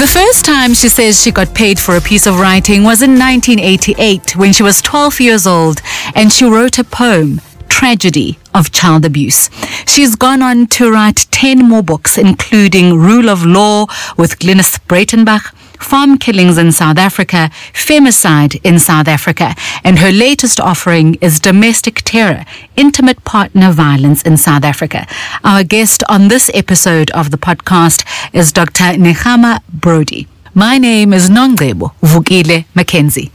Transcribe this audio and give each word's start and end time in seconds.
The 0.00 0.06
first 0.06 0.46
time 0.46 0.72
she 0.72 0.88
says 0.88 1.20
she 1.20 1.30
got 1.30 1.54
paid 1.54 1.78
for 1.78 1.94
a 1.94 2.00
piece 2.00 2.26
of 2.26 2.40
writing 2.40 2.84
was 2.84 3.02
in 3.02 3.18
1988 3.18 4.34
when 4.34 4.50
she 4.50 4.62
was 4.62 4.80
12 4.80 5.20
years 5.20 5.46
old 5.46 5.82
and 6.14 6.32
she 6.32 6.46
wrote 6.46 6.78
a 6.78 6.84
poem, 6.84 7.42
Tragedy 7.68 8.38
of 8.54 8.72
Child 8.72 9.04
Abuse. 9.04 9.50
She's 9.86 10.16
gone 10.16 10.40
on 10.40 10.68
to 10.68 10.90
write 10.90 11.26
10 11.32 11.68
more 11.68 11.82
books, 11.82 12.16
including 12.16 12.96
Rule 12.96 13.28
of 13.28 13.44
Law 13.44 13.88
with 14.16 14.38
Glynis 14.38 14.78
Breitenbach, 14.86 15.52
farm 15.80 16.18
killings 16.18 16.58
in 16.58 16.72
South 16.72 16.98
Africa, 16.98 17.50
femicide 17.72 18.60
in 18.64 18.78
South 18.78 19.08
Africa, 19.08 19.54
and 19.84 19.98
her 19.98 20.12
latest 20.12 20.60
offering 20.60 21.16
is 21.20 21.40
domestic 21.40 22.02
terror, 22.04 22.44
intimate 22.76 23.24
partner 23.24 23.72
violence 23.72 24.22
in 24.22 24.36
South 24.36 24.64
Africa. 24.64 25.06
Our 25.44 25.64
guest 25.64 26.02
on 26.08 26.28
this 26.28 26.50
episode 26.54 27.10
of 27.12 27.30
the 27.30 27.38
podcast 27.38 28.04
is 28.32 28.52
Dr. 28.52 28.94
Nechama 28.98 29.60
Brodie. 29.72 30.28
My 30.54 30.78
name 30.78 31.12
is 31.12 31.28
Nongcebo 31.30 31.92
Vukile 32.02 32.64
McKenzie. 32.74 33.30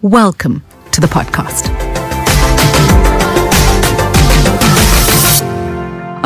Welcome 0.00 0.62
to 0.92 1.00
the 1.00 1.06
podcast. 1.06 2.01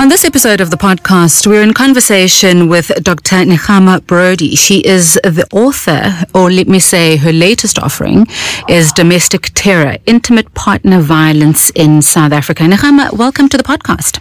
On 0.06 0.10
this 0.10 0.24
episode 0.24 0.60
of 0.60 0.70
the 0.70 0.76
podcast, 0.76 1.48
we're 1.48 1.64
in 1.64 1.74
conversation 1.74 2.68
with 2.68 2.92
Dr. 3.02 3.38
Nechama 3.44 4.06
Brodie. 4.06 4.54
She 4.54 4.78
is 4.78 5.14
the 5.14 5.44
author, 5.52 6.24
or 6.32 6.48
let 6.48 6.68
me 6.68 6.78
say, 6.78 7.16
her 7.16 7.32
latest 7.32 7.76
offering 7.80 8.24
is 8.68 8.92
Domestic 8.92 9.50
Terror, 9.54 9.96
Intimate 10.06 10.54
Partner 10.54 11.00
Violence 11.00 11.70
in 11.70 12.02
South 12.02 12.30
Africa. 12.30 12.62
Nechama, 12.62 13.14
welcome 13.14 13.48
to 13.48 13.56
the 13.56 13.64
podcast. 13.64 14.20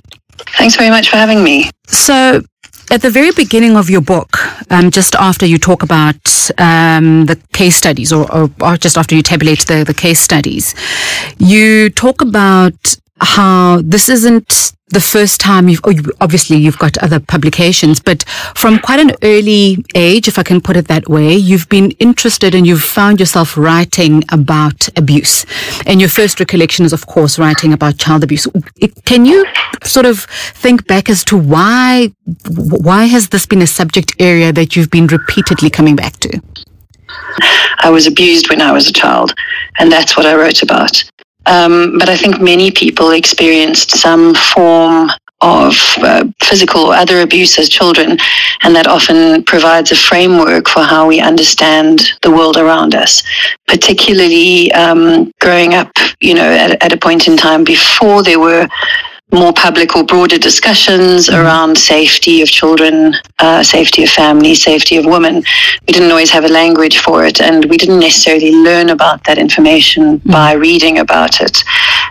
Thanks 0.58 0.76
very 0.76 0.90
much 0.90 1.12
for 1.12 1.18
having 1.18 1.44
me. 1.44 1.70
So, 1.86 2.42
at 2.90 3.04
the 3.04 3.12
very 3.12 3.30
beginning 3.30 3.78
of 3.78 3.88
your 3.88 4.02
book, 4.02 4.40
um, 4.72 4.90
just 4.90 5.14
after 5.14 5.46
you 5.46 5.60
talk 5.60 5.84
about 5.84 6.50
um, 6.58 7.28
the 7.28 7.40
case 7.54 7.76
studies, 7.76 8.12
or, 8.12 8.26
or, 8.36 8.50
or, 8.60 8.78
just 8.78 8.98
after 8.98 9.14
you 9.14 9.22
tabulate 9.22 9.68
the, 9.68 9.84
the 9.84 9.94
case 9.94 10.20
studies, 10.20 10.74
you 11.38 11.92
talk 11.92 12.22
about 12.22 12.98
how 13.22 13.82
this 13.84 14.10
isn't 14.10 14.75
the 14.90 15.02
first 15.02 15.42
time 15.42 15.68
you've, 15.68 15.82
oh, 15.84 15.94
obviously 16.22 16.58
you've 16.58 16.78
got 16.78 16.98
other 17.00 17.20
publications, 17.20 18.00
but 18.00 18.24
from 18.56 18.78
quite 18.78 19.00
an 19.00 19.12
early 19.24 19.84
age, 19.96 20.28
if 20.28 20.38
I 20.38 20.44
can 20.44 20.62
put 20.62 20.78
it 20.78 20.88
that 20.88 21.10
way, 21.10 21.34
you've 21.36 21.68
been 21.70 21.92
interested 22.00 22.54
and 22.54 22.68
you've 22.68 22.84
found 22.84 23.20
yourself 23.20 23.58
writing 23.58 24.24
about 24.32 24.88
abuse. 24.96 25.46
And 25.88 26.00
your 26.00 26.10
first 26.10 26.40
recollection 26.40 26.86
is, 26.86 26.94
of 26.94 27.08
course, 27.08 27.40
writing 27.40 27.74
about 27.74 27.98
child 27.98 28.24
abuse. 28.24 28.48
Can 29.06 29.26
you 29.26 29.46
sort 29.84 30.06
of 30.06 30.24
think 30.24 30.86
back 30.88 31.10
as 31.10 31.26
to 31.26 31.38
why, 31.38 32.14
why 32.48 33.06
has 33.06 33.30
this 33.30 33.48
been 33.48 33.64
a 33.64 33.68
subject 33.68 34.14
area 34.20 34.54
that 34.54 34.76
you've 34.76 34.92
been 34.92 35.08
repeatedly 35.08 35.72
coming 35.72 35.96
back 35.96 36.14
to? 36.18 36.42
I 37.80 37.90
was 37.90 38.06
abused 38.06 38.50
when 38.50 38.62
I 38.62 38.72
was 38.72 38.88
a 38.88 38.94
child, 38.94 39.34
and 39.80 39.92
that's 39.92 40.16
what 40.16 40.26
I 40.26 40.36
wrote 40.36 40.62
about. 40.62 41.04
Um, 41.46 41.98
but 42.00 42.10
I 42.10 42.18
think 42.18 42.42
many 42.42 42.72
people 42.72 43.12
experienced 43.12 43.92
some 43.92 44.34
form 44.34 45.10
of 45.42 45.76
uh, 45.98 46.26
physical 46.42 46.82
or 46.82 46.96
other 46.96 47.22
abuse 47.22 47.60
as 47.60 47.70
children, 47.70 48.18
and 48.64 48.76
that 48.76 48.88
often 48.88 49.44
provides 49.44 49.92
a 49.92 49.96
framework 49.96 50.68
for 50.68 50.82
how 50.82 51.08
we 51.08 51.20
understand 51.20 52.14
the 52.24 52.32
world 52.32 52.58
around 52.58 52.96
us. 52.96 53.22
Particularly 53.68 54.72
um, 54.74 55.32
growing 55.40 55.74
up, 55.74 55.92
you 56.20 56.34
know, 56.34 56.50
at, 56.50 56.82
at 56.84 56.94
a 56.94 56.98
point 56.98 57.28
in 57.28 57.38
time 57.38 57.64
before 57.64 58.24
there 58.24 58.40
were 58.40 58.68
more 59.36 59.54
public 59.54 59.96
or 59.96 60.04
broader 60.04 60.38
discussions 60.38 61.28
mm-hmm. 61.28 61.40
around 61.42 61.78
safety 61.78 62.42
of 62.42 62.50
children, 62.50 63.14
uh, 63.40 63.62
safety 63.62 64.04
of 64.04 64.10
families, 64.10 64.64
safety 64.64 64.98
of 64.98 65.06
women. 65.06 65.44
We 65.88 65.94
didn't 65.94 66.12
always 66.12 66.32
have 66.32 66.46
a 66.46 66.50
language 66.50 67.00
for 67.00 67.26
it, 67.26 67.42
and 67.42 67.66
we 67.66 67.78
didn't 67.78 68.00
necessarily 68.00 68.52
learn 68.52 68.90
about 68.90 69.24
that 69.26 69.38
information 69.38 70.20
mm. 70.20 70.32
by 70.32 70.54
reading 70.54 71.00
about 71.00 71.42
it. 71.42 71.64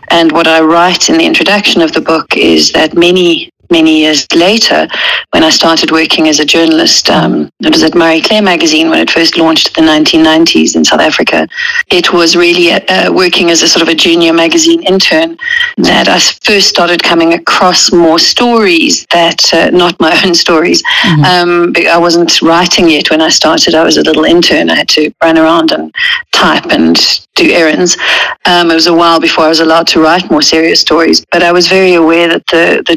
And 0.09 0.31
what 0.33 0.47
I 0.47 0.61
write 0.61 1.09
in 1.09 1.19
the 1.19 1.27
introduction 1.27 1.83
of 1.83 1.93
the 1.93 2.01
book 2.01 2.37
is 2.37 2.73
that 2.73 2.95
many 2.95 3.51
many 3.71 4.01
years 4.01 4.27
later, 4.35 4.87
when 5.33 5.43
I 5.43 5.51
started 5.51 5.91
working 5.91 6.29
as 6.29 6.39
a 6.41 6.45
journalist, 6.45 7.11
um, 7.11 7.51
it 7.61 7.71
was 7.71 7.83
at 7.83 7.95
Marie 7.95 8.23
Claire 8.23 8.43
magazine 8.43 8.91
when 8.91 9.01
it 9.01 9.11
first 9.11 9.37
launched 9.37 9.77
in 9.77 9.87
the 9.87 9.93
1990s 9.93 10.77
in 10.77 10.85
South 10.85 11.01
Africa. 11.01 11.49
It 11.91 12.13
was 12.13 12.37
really 12.37 12.73
uh, 12.73 13.13
working 13.13 13.51
as 13.51 13.63
a 13.63 13.69
sort 13.69 13.83
of 13.83 13.89
a 13.89 13.95
junior 13.95 14.33
magazine 14.33 14.83
intern 14.83 15.37
that 15.79 16.09
I 16.09 16.19
first 16.19 16.69
started 16.69 17.03
coming 17.03 17.35
across 17.35 17.93
more 17.93 18.19
stories 18.19 19.07
that, 19.13 19.53
uh, 19.53 19.71
not 19.71 19.99
my 20.01 20.21
own 20.25 20.35
stories. 20.35 20.83
Mm-hmm. 20.83 21.25
Um, 21.25 21.73
I 21.91 21.99
wasn't 21.99 22.43
writing 22.43 22.89
yet 22.89 23.11
when 23.11 23.21
I 23.21 23.29
started. 23.29 23.75
I 23.75 23.85
was 23.85 23.97
a 23.97 24.03
little 24.03 24.25
intern. 24.25 24.71
I 24.71 24.77
had 24.77 24.89
to 24.91 25.13
run 25.23 25.39
around 25.39 25.73
and 25.73 25.95
type 26.33 26.67
and 26.67 26.97
do 27.35 27.51
errands. 27.51 27.97
Um, 28.45 28.71
it 28.71 28.75
was 28.75 28.87
a 28.87 28.95
while 28.95 29.21
before 29.21 29.45
I 29.45 29.49
was 29.49 29.61
allowed 29.61 29.87
to 29.89 30.01
write 30.01 30.31
more 30.31 30.43
serious 30.43 30.81
stories, 30.81 31.25
but 31.33 31.43
I 31.43 31.53
was 31.53 31.67
very 31.67 31.95
aware 31.95 32.29
that 32.29 32.47
the, 32.47 32.83
the 32.87 32.97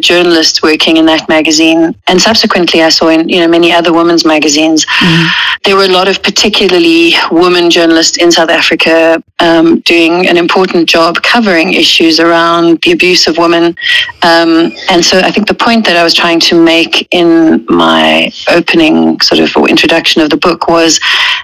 working 0.61 0.97
in 0.97 1.05
that 1.05 1.27
magazine, 1.29 1.95
and 2.07 2.21
subsequently 2.21 2.81
I 2.81 2.89
saw 2.89 3.09
in 3.09 3.27
you 3.29 3.39
know 3.39 3.47
many 3.47 3.71
other 3.71 3.93
women's 3.93 4.25
magazines, 4.25 4.85
mm. 4.85 5.27
there 5.63 5.75
were 5.75 5.85
a 5.85 5.91
lot 5.91 6.07
of 6.07 6.21
particularly 6.23 7.13
women 7.31 7.69
journalists 7.69 8.17
in 8.17 8.31
South 8.31 8.49
Africa 8.49 9.21
um, 9.39 9.79
doing 9.81 10.27
an 10.27 10.37
important 10.37 10.87
job 10.87 11.21
covering 11.21 11.73
issues 11.73 12.19
around 12.19 12.79
the 12.81 12.91
abuse 12.91 13.27
of 13.27 13.37
women. 13.37 13.75
Um, 14.23 14.71
and 14.89 15.03
so 15.03 15.19
I 15.19 15.31
think 15.31 15.47
the 15.47 15.53
point 15.53 15.85
that 15.85 15.95
I 15.95 16.03
was 16.03 16.13
trying 16.13 16.39
to 16.41 16.61
make 16.61 17.07
in 17.11 17.65
my 17.69 18.31
opening 18.49 19.19
sort 19.21 19.39
of 19.39 19.69
introduction 19.69 20.21
of 20.21 20.29
the 20.29 20.37
book 20.37 20.67
was, 20.67 20.99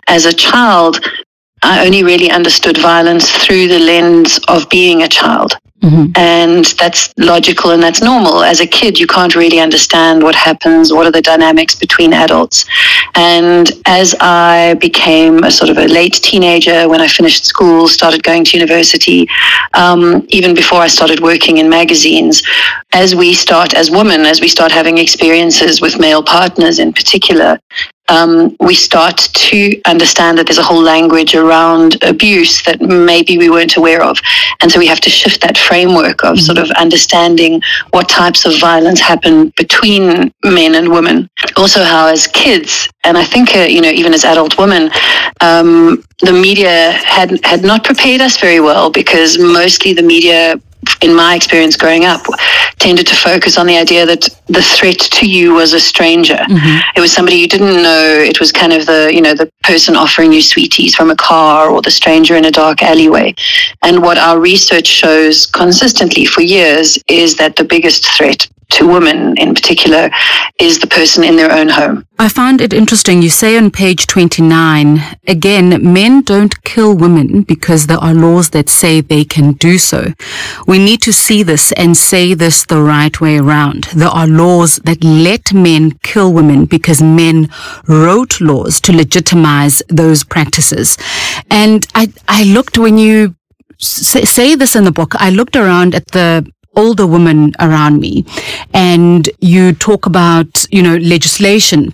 as 0.07 0.25
a 0.25 0.33
child, 0.33 0.99
I 1.63 1.85
only 1.85 2.03
really 2.03 2.29
understood 2.29 2.77
violence 2.77 3.31
through 3.31 3.67
the 3.67 3.79
lens 3.79 4.39
of 4.47 4.69
being 4.69 5.03
a 5.03 5.07
child. 5.07 5.57
Mm-hmm. 5.83 6.13
And 6.15 6.63
that's 6.79 7.13
logical 7.17 7.71
and 7.71 7.83
that's 7.83 8.01
normal. 8.01 8.41
As 8.41 8.61
a 8.61 8.67
kid, 8.67 8.97
you 8.97 9.05
can't 9.05 9.35
really 9.35 9.59
understand 9.59 10.23
what 10.23 10.33
happens, 10.33 10.93
what 10.93 11.05
are 11.05 11.11
the 11.11 11.21
dynamics 11.21 11.75
between 11.75 12.13
adults. 12.13 12.65
And 13.15 13.69
as 13.85 14.15
I 14.21 14.75
became 14.75 15.43
a 15.43 15.51
sort 15.51 15.69
of 15.69 15.77
a 15.77 15.85
late 15.85 16.13
teenager, 16.13 16.87
when 16.87 17.01
I 17.01 17.09
finished 17.09 17.43
school, 17.43 17.89
started 17.89 18.23
going 18.23 18.45
to 18.45 18.57
university, 18.57 19.27
um, 19.73 20.25
even 20.29 20.55
before 20.55 20.79
I 20.79 20.87
started 20.87 21.19
working 21.19 21.57
in 21.57 21.69
magazines, 21.69 22.43
as 22.93 23.13
we 23.13 23.33
start, 23.33 23.73
as 23.73 23.91
women, 23.91 24.21
as 24.21 24.39
we 24.39 24.47
start 24.47 24.71
having 24.71 24.97
experiences 24.97 25.81
with 25.81 25.99
male 25.99 26.23
partners 26.23 26.79
in 26.79 26.93
particular, 26.93 27.59
um, 28.09 28.55
we 28.59 28.73
start 28.73 29.17
to 29.17 29.81
understand 29.85 30.37
that 30.37 30.47
there's 30.47 30.57
a 30.57 30.63
whole 30.63 30.81
language 30.81 31.35
around 31.35 31.97
abuse 32.03 32.61
that 32.63 32.81
maybe 32.81 33.37
we 33.37 33.49
weren't 33.49 33.77
aware 33.77 34.03
of. 34.03 34.17
And 34.61 34.71
so 34.71 34.79
we 34.79 34.87
have 34.87 34.99
to 35.01 35.09
shift 35.09 35.41
that 35.41 35.57
framework 35.57 36.23
of 36.23 36.39
sort 36.39 36.57
of 36.57 36.69
understanding 36.71 37.61
what 37.91 38.09
types 38.09 38.45
of 38.45 38.59
violence 38.59 38.99
happen 38.99 39.53
between 39.55 40.33
men 40.43 40.75
and 40.75 40.89
women. 40.89 41.29
Also, 41.55 41.83
how 41.83 42.07
as 42.07 42.27
kids, 42.27 42.89
and 43.03 43.17
I 43.17 43.23
think, 43.23 43.55
uh, 43.55 43.59
you 43.59 43.81
know, 43.81 43.89
even 43.89 44.13
as 44.13 44.25
adult 44.25 44.57
women, 44.57 44.91
um, 45.41 46.03
the 46.19 46.33
media 46.33 46.91
had, 46.91 47.43
had 47.45 47.63
not 47.63 47.83
prepared 47.83 48.21
us 48.21 48.39
very 48.39 48.59
well 48.59 48.89
because 48.89 49.37
mostly 49.39 49.93
the 49.93 50.03
media 50.03 50.59
in 51.01 51.13
my 51.13 51.35
experience 51.35 51.75
growing 51.77 52.05
up, 52.05 52.21
tended 52.79 53.07
to 53.07 53.15
focus 53.15 53.57
on 53.57 53.67
the 53.67 53.77
idea 53.77 54.05
that 54.05 54.27
the 54.47 54.61
threat 54.61 54.99
to 54.99 55.29
you 55.29 55.53
was 55.53 55.73
a 55.73 55.79
stranger. 55.79 56.35
Mm-hmm. 56.35 56.97
It 56.97 56.99
was 56.99 57.11
somebody 57.11 57.37
you 57.37 57.47
didn't 57.47 57.81
know. 57.81 58.19
It 58.19 58.39
was 58.39 58.51
kind 58.51 58.73
of 58.73 58.85
the, 58.85 59.11
you 59.13 59.21
know, 59.21 59.33
the 59.33 59.51
person 59.63 59.95
offering 59.95 60.33
you 60.33 60.41
sweeties 60.41 60.95
from 60.95 61.09
a 61.11 61.15
car 61.15 61.69
or 61.69 61.81
the 61.81 61.91
stranger 61.91 62.35
in 62.35 62.45
a 62.45 62.51
dark 62.51 62.81
alleyway. 62.81 63.33
And 63.81 64.01
what 64.01 64.17
our 64.17 64.39
research 64.39 64.87
shows 64.87 65.45
consistently 65.45 66.25
for 66.25 66.41
years 66.41 66.97
is 67.07 67.35
that 67.37 67.55
the 67.55 67.63
biggest 67.63 68.05
threat 68.05 68.47
to 68.73 68.87
women 68.87 69.37
in 69.37 69.53
particular 69.53 70.09
is 70.59 70.79
the 70.79 70.87
person 70.87 71.23
in 71.23 71.35
their 71.35 71.51
own 71.51 71.69
home. 71.69 72.05
I 72.19 72.29
found 72.29 72.61
it 72.61 72.73
interesting. 72.73 73.21
You 73.21 73.29
say 73.29 73.57
on 73.57 73.71
page 73.71 74.07
29, 74.07 74.99
again, 75.27 75.93
men 75.93 76.21
don't 76.21 76.63
kill 76.63 76.95
women 76.95 77.41
because 77.43 77.87
there 77.87 77.97
are 77.97 78.13
laws 78.13 78.51
that 78.51 78.69
say 78.69 79.01
they 79.01 79.25
can 79.25 79.53
do 79.53 79.77
so. 79.77 80.13
We 80.67 80.79
need 80.79 81.01
to 81.01 81.13
see 81.13 81.43
this 81.43 81.71
and 81.73 81.97
say 81.97 82.33
this 82.33 82.65
the 82.65 82.81
right 82.81 83.19
way 83.19 83.37
around. 83.37 83.85
There 83.95 84.07
are 84.07 84.27
laws 84.27 84.77
that 84.83 85.03
let 85.03 85.53
men 85.53 85.91
kill 86.03 86.31
women 86.33 86.65
because 86.65 87.01
men 87.01 87.49
wrote 87.87 88.41
laws 88.41 88.79
to 88.81 88.93
legitimize 88.93 89.81
those 89.89 90.23
practices. 90.23 90.97
And 91.49 91.85
I, 91.95 92.13
I 92.27 92.43
looked 92.43 92.77
when 92.77 92.97
you 92.97 93.35
say, 93.79 94.23
say 94.23 94.55
this 94.55 94.75
in 94.75 94.83
the 94.83 94.91
book, 94.91 95.13
I 95.15 95.29
looked 95.29 95.55
around 95.55 95.95
at 95.95 96.07
the 96.07 96.45
older 96.75 97.05
women 97.05 97.53
around 97.59 97.99
me. 97.99 98.25
And 98.73 99.29
you 99.41 99.73
talk 99.73 100.05
about, 100.05 100.65
you 100.71 100.81
know, 100.81 100.95
legislation 100.97 101.93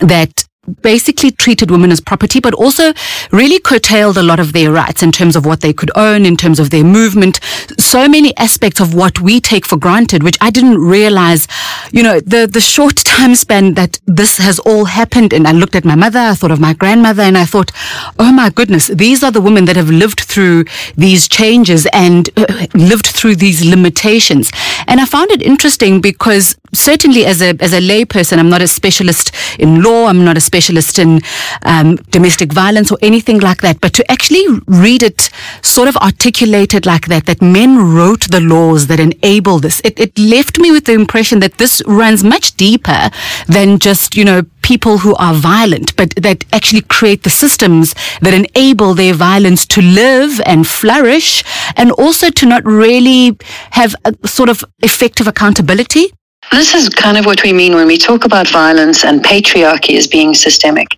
that 0.00 0.47
basically 0.82 1.30
treated 1.30 1.70
women 1.70 1.90
as 1.90 2.00
property, 2.00 2.40
but 2.40 2.54
also 2.54 2.92
really 3.32 3.58
curtailed 3.58 4.16
a 4.16 4.22
lot 4.22 4.40
of 4.40 4.52
their 4.52 4.70
rights 4.70 5.02
in 5.02 5.12
terms 5.12 5.36
of 5.36 5.44
what 5.46 5.60
they 5.60 5.72
could 5.72 5.90
own, 5.94 6.24
in 6.26 6.36
terms 6.36 6.58
of 6.58 6.70
their 6.70 6.84
movement. 6.84 7.40
So 7.78 8.08
many 8.08 8.36
aspects 8.36 8.80
of 8.80 8.94
what 8.94 9.20
we 9.20 9.40
take 9.40 9.66
for 9.66 9.76
granted, 9.76 10.22
which 10.22 10.38
I 10.40 10.50
didn't 10.50 10.78
realize, 10.78 11.46
you 11.92 12.02
know, 12.02 12.20
the, 12.20 12.46
the 12.46 12.60
short 12.60 12.96
time 13.04 13.34
span 13.34 13.74
that 13.74 14.00
this 14.06 14.38
has 14.38 14.58
all 14.60 14.84
happened. 14.86 15.32
And 15.32 15.46
I 15.46 15.52
looked 15.52 15.74
at 15.74 15.84
my 15.84 15.94
mother, 15.94 16.18
I 16.18 16.34
thought 16.34 16.50
of 16.50 16.60
my 16.60 16.74
grandmother, 16.74 17.22
and 17.22 17.36
I 17.36 17.44
thought, 17.44 17.72
oh 18.18 18.32
my 18.32 18.50
goodness, 18.50 18.88
these 18.88 19.22
are 19.22 19.30
the 19.30 19.40
women 19.40 19.64
that 19.66 19.76
have 19.76 19.90
lived 19.90 20.20
through 20.20 20.64
these 20.96 21.28
changes 21.28 21.86
and 21.92 22.30
uh, 22.36 22.66
lived 22.74 23.06
through 23.06 23.36
these 23.36 23.64
limitations. 23.64 24.50
And 24.88 25.00
I 25.00 25.04
found 25.04 25.30
it 25.30 25.42
interesting 25.42 26.00
because 26.00 26.56
certainly 26.74 27.26
as 27.26 27.42
a 27.42 27.50
as 27.60 27.72
a 27.74 27.80
layperson, 27.80 28.38
I'm 28.38 28.48
not 28.48 28.62
a 28.62 28.66
specialist 28.66 29.32
in 29.58 29.82
law. 29.82 30.06
I'm 30.06 30.24
not 30.24 30.36
a 30.36 30.40
specialist 30.40 30.98
in 30.98 31.20
um, 31.64 31.96
domestic 32.10 32.52
violence 32.52 32.90
or 32.90 32.98
anything 33.02 33.38
like 33.40 33.60
that. 33.60 33.80
But 33.80 33.92
to 33.94 34.10
actually 34.10 34.46
read 34.66 35.02
it 35.02 35.28
sort 35.62 35.88
of 35.88 35.96
articulated 35.98 36.86
like 36.86 37.06
that, 37.08 37.26
that 37.26 37.42
men 37.42 37.94
wrote 37.94 38.30
the 38.30 38.40
laws 38.40 38.86
that 38.86 38.98
enable 38.98 39.58
this, 39.58 39.80
it, 39.84 40.00
it 40.00 40.18
left 40.18 40.58
me 40.58 40.70
with 40.70 40.86
the 40.86 40.94
impression 40.94 41.40
that 41.40 41.58
this 41.58 41.82
runs 41.86 42.24
much 42.24 42.56
deeper 42.56 43.10
than 43.46 43.78
just 43.78 44.16
you 44.16 44.24
know 44.24 44.42
people 44.72 44.98
who 44.98 45.14
are 45.16 45.34
violent, 45.34 45.96
but 45.96 46.10
that 46.16 46.44
actually 46.52 46.82
create 46.82 47.22
the 47.22 47.30
systems 47.30 47.94
that 48.20 48.34
enable 48.34 48.92
their 48.92 49.14
violence 49.14 49.66
to 49.66 49.80
live 49.80 50.32
and 50.44 50.66
flourish, 50.66 51.42
and 51.76 51.90
also 51.92 52.28
to 52.30 52.44
not 52.44 52.62
really 52.66 53.36
have 53.70 53.94
a 54.04 54.28
sort 54.28 54.50
of 54.50 54.62
effective 54.80 55.26
accountability. 55.26 56.06
This 56.52 56.74
is 56.74 56.88
kind 56.88 57.16
of 57.18 57.26
what 57.26 57.42
we 57.42 57.52
mean 57.52 57.74
when 57.74 57.86
we 57.86 57.98
talk 57.98 58.24
about 58.24 58.48
violence 58.48 59.04
and 59.04 59.24
patriarchy 59.24 59.96
as 59.96 60.06
being 60.06 60.34
systemic. 60.34 60.88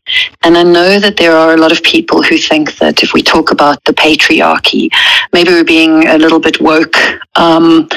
And 0.43 0.57
I 0.57 0.63
know 0.63 1.01
that 1.01 1.17
there 1.17 1.37
are 1.37 1.55
a 1.55 1.57
lot 1.57 1.73
of 1.73 1.83
people 1.83 2.23
who 2.23 2.39
think 2.39 2.79
that 2.79 3.03
if 3.03 3.13
we 3.13 3.23
talk 3.23 3.51
about 3.51 3.79
the 3.85 3.93
patriarchy, 3.93 4.91
maybe 5.33 5.51
we're 5.51 5.65
being 5.65 6.07
a 6.09 6.19
little 6.19 6.41
bit 6.41 6.61
woke. 6.61 6.97
Um, 7.37 7.89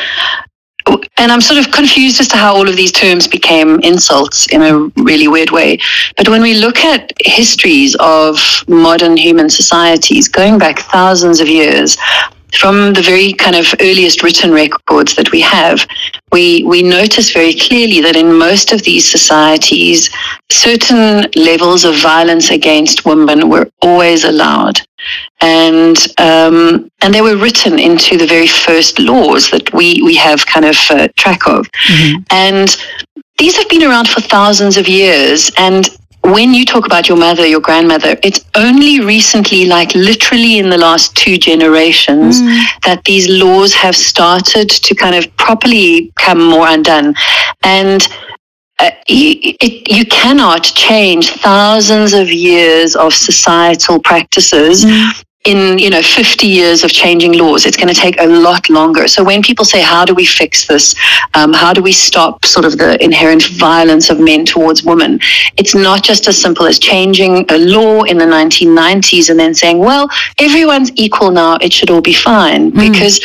and 1.17 1.31
I'm 1.31 1.41
sort 1.41 1.59
of 1.65 1.71
confused 1.71 2.19
as 2.19 2.27
to 2.29 2.37
how 2.37 2.55
all 2.55 2.67
of 2.67 2.75
these 2.75 2.91
terms 2.91 3.27
became 3.27 3.79
insults 3.79 4.47
in 4.47 4.61
a 4.61 4.79
really 5.01 5.27
weird 5.27 5.51
way. 5.51 5.79
But 6.17 6.27
when 6.27 6.41
we 6.41 6.55
look 6.55 6.79
at 6.79 7.11
histories 7.21 7.95
of 7.99 8.37
modern 8.67 9.15
human 9.15 9.49
societies 9.49 10.27
going 10.27 10.57
back 10.57 10.79
thousands 10.79 11.39
of 11.39 11.47
years, 11.47 11.97
from 12.53 12.93
the 12.93 13.01
very 13.01 13.33
kind 13.33 13.55
of 13.55 13.73
earliest 13.81 14.23
written 14.23 14.51
records 14.51 15.15
that 15.15 15.31
we 15.31 15.41
have, 15.41 15.85
we, 16.31 16.63
we 16.63 16.81
notice 16.81 17.31
very 17.31 17.53
clearly 17.53 18.01
that 18.01 18.15
in 18.15 18.37
most 18.37 18.71
of 18.71 18.83
these 18.83 19.09
societies, 19.09 20.09
certain 20.51 21.29
levels 21.35 21.85
of 21.85 21.95
violence 21.95 22.49
against 22.49 23.05
women 23.05 23.49
were 23.49 23.69
always 23.81 24.23
allowed. 24.23 24.79
And 25.41 25.97
um, 26.17 26.89
and 27.01 27.13
they 27.13 27.19
were 27.19 27.35
written 27.35 27.77
into 27.77 28.17
the 28.17 28.25
very 28.25 28.47
first 28.47 28.99
laws 28.99 29.49
that 29.51 29.73
we 29.73 30.01
we 30.01 30.15
have 30.15 30.45
kind 30.45 30.65
of 30.65 30.77
uh, 30.89 31.09
track 31.17 31.45
of, 31.45 31.69
mm-hmm. 31.71 32.23
and 32.29 32.73
these 33.37 33.57
have 33.57 33.67
been 33.67 33.83
around 33.83 34.07
for 34.07 34.21
thousands 34.21 34.77
of 34.77 34.87
years. 34.87 35.51
And 35.57 35.89
when 36.23 36.53
you 36.53 36.65
talk 36.65 36.85
about 36.85 37.09
your 37.09 37.17
mother, 37.17 37.45
your 37.45 37.59
grandmother, 37.59 38.17
it's 38.23 38.45
only 38.55 39.01
recently, 39.01 39.65
like 39.65 39.93
literally 39.93 40.57
in 40.57 40.69
the 40.69 40.77
last 40.77 41.15
two 41.15 41.37
generations, 41.37 42.41
mm. 42.41 42.63
that 42.85 43.03
these 43.03 43.27
laws 43.29 43.73
have 43.73 43.95
started 43.95 44.69
to 44.69 44.95
kind 44.95 45.15
of 45.15 45.35
properly 45.37 46.11
come 46.17 46.43
more 46.43 46.67
undone. 46.67 47.13
And 47.63 48.07
uh, 48.79 48.91
you, 49.07 49.35
it, 49.41 49.91
you, 49.91 50.05
cannot 50.05 50.63
change 50.63 51.31
thousands 51.31 52.13
of 52.13 52.29
years 52.31 52.95
of 52.95 53.13
societal 53.13 53.99
practices 53.99 54.85
mm 54.85 55.23
in 55.45 55.77
you 55.77 55.89
know 55.89 56.01
50 56.01 56.47
years 56.47 56.85
of 56.85 56.89
changing 56.89 57.33
laws 57.33 57.65
it's 57.65 57.75
going 57.75 57.93
to 57.93 57.99
take 57.99 58.19
a 58.19 58.25
lot 58.25 58.69
longer. 58.69 59.07
So 59.07 59.23
when 59.23 59.41
people 59.41 59.65
say 59.65 59.81
how 59.81 60.05
do 60.05 60.13
we 60.13 60.25
fix 60.25 60.65
this? 60.67 60.95
Um, 61.33 61.51
how 61.51 61.73
do 61.73 61.81
we 61.81 61.91
stop 61.91 62.45
sort 62.45 62.65
of 62.65 62.77
the 62.77 63.01
inherent 63.03 63.47
violence 63.47 64.09
of 64.09 64.19
men 64.19 64.45
towards 64.45 64.83
women? 64.83 65.19
It's 65.57 65.75
not 65.75 66.01
just 66.03 66.27
as 66.27 66.41
simple 66.41 66.65
as 66.65 66.79
changing 66.79 67.45
a 67.49 67.57
law 67.57 68.03
in 68.03 68.17
the 68.17 68.25
1990s 68.25 69.29
and 69.29 69.37
then 69.37 69.53
saying 69.53 69.79
well 69.79 70.07
everyone's 70.39 70.91
equal 70.95 71.31
now 71.31 71.57
it 71.59 71.73
should 71.73 71.91
all 71.91 72.01
be 72.01 72.13
fine. 72.13 72.71
Mm. 72.71 72.91
because 72.91 73.19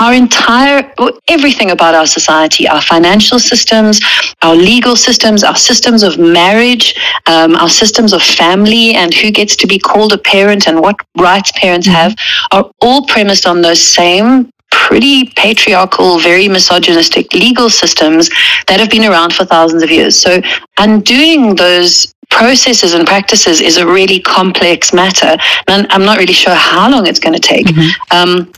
our 0.00 0.14
entire 0.14 0.92
everything 1.28 1.70
about 1.70 1.94
our 1.94 2.06
society 2.06 2.68
our 2.68 2.82
financial 2.82 3.38
systems 3.38 4.00
our 4.42 4.54
legal 4.54 4.96
systems 4.96 5.42
our 5.44 5.56
systems 5.56 6.02
of 6.02 6.18
marriage 6.18 6.94
um, 7.26 7.54
our 7.56 7.68
systems 7.68 8.12
of 8.12 8.22
family 8.22 8.94
and 8.94 9.14
who 9.14 9.30
gets 9.30 9.56
to 9.56 9.66
be 9.66 9.78
called 9.78 10.12
a 10.12 10.18
parent 10.18 10.66
and 10.68 10.80
what 10.80 10.96
rights 11.16 11.52
parents 11.56 11.86
have 11.86 12.14
are 12.52 12.70
all 12.80 13.06
premised 13.06 13.46
on 13.46 13.62
those 13.62 13.80
same 13.80 14.50
pretty 14.70 15.26
patriarchal, 15.36 16.18
very 16.18 16.48
misogynistic 16.48 17.32
legal 17.32 17.70
systems 17.70 18.28
that 18.66 18.80
have 18.80 18.90
been 18.90 19.04
around 19.04 19.32
for 19.32 19.44
thousands 19.44 19.82
of 19.82 19.90
years. 19.90 20.16
So 20.16 20.40
undoing 20.78 21.54
those 21.54 22.14
processes 22.30 22.94
and 22.94 23.06
practices 23.06 23.60
is 23.60 23.76
a 23.76 23.86
really 23.86 24.20
complex 24.20 24.92
matter. 24.92 25.36
And 25.66 25.86
I'm 25.90 26.04
not 26.04 26.18
really 26.18 26.32
sure 26.32 26.54
how 26.54 26.90
long 26.90 27.06
it's 27.06 27.18
going 27.18 27.34
to 27.34 27.40
take. 27.40 27.66
Mm-hmm. 27.66 28.16
Um, 28.16 28.52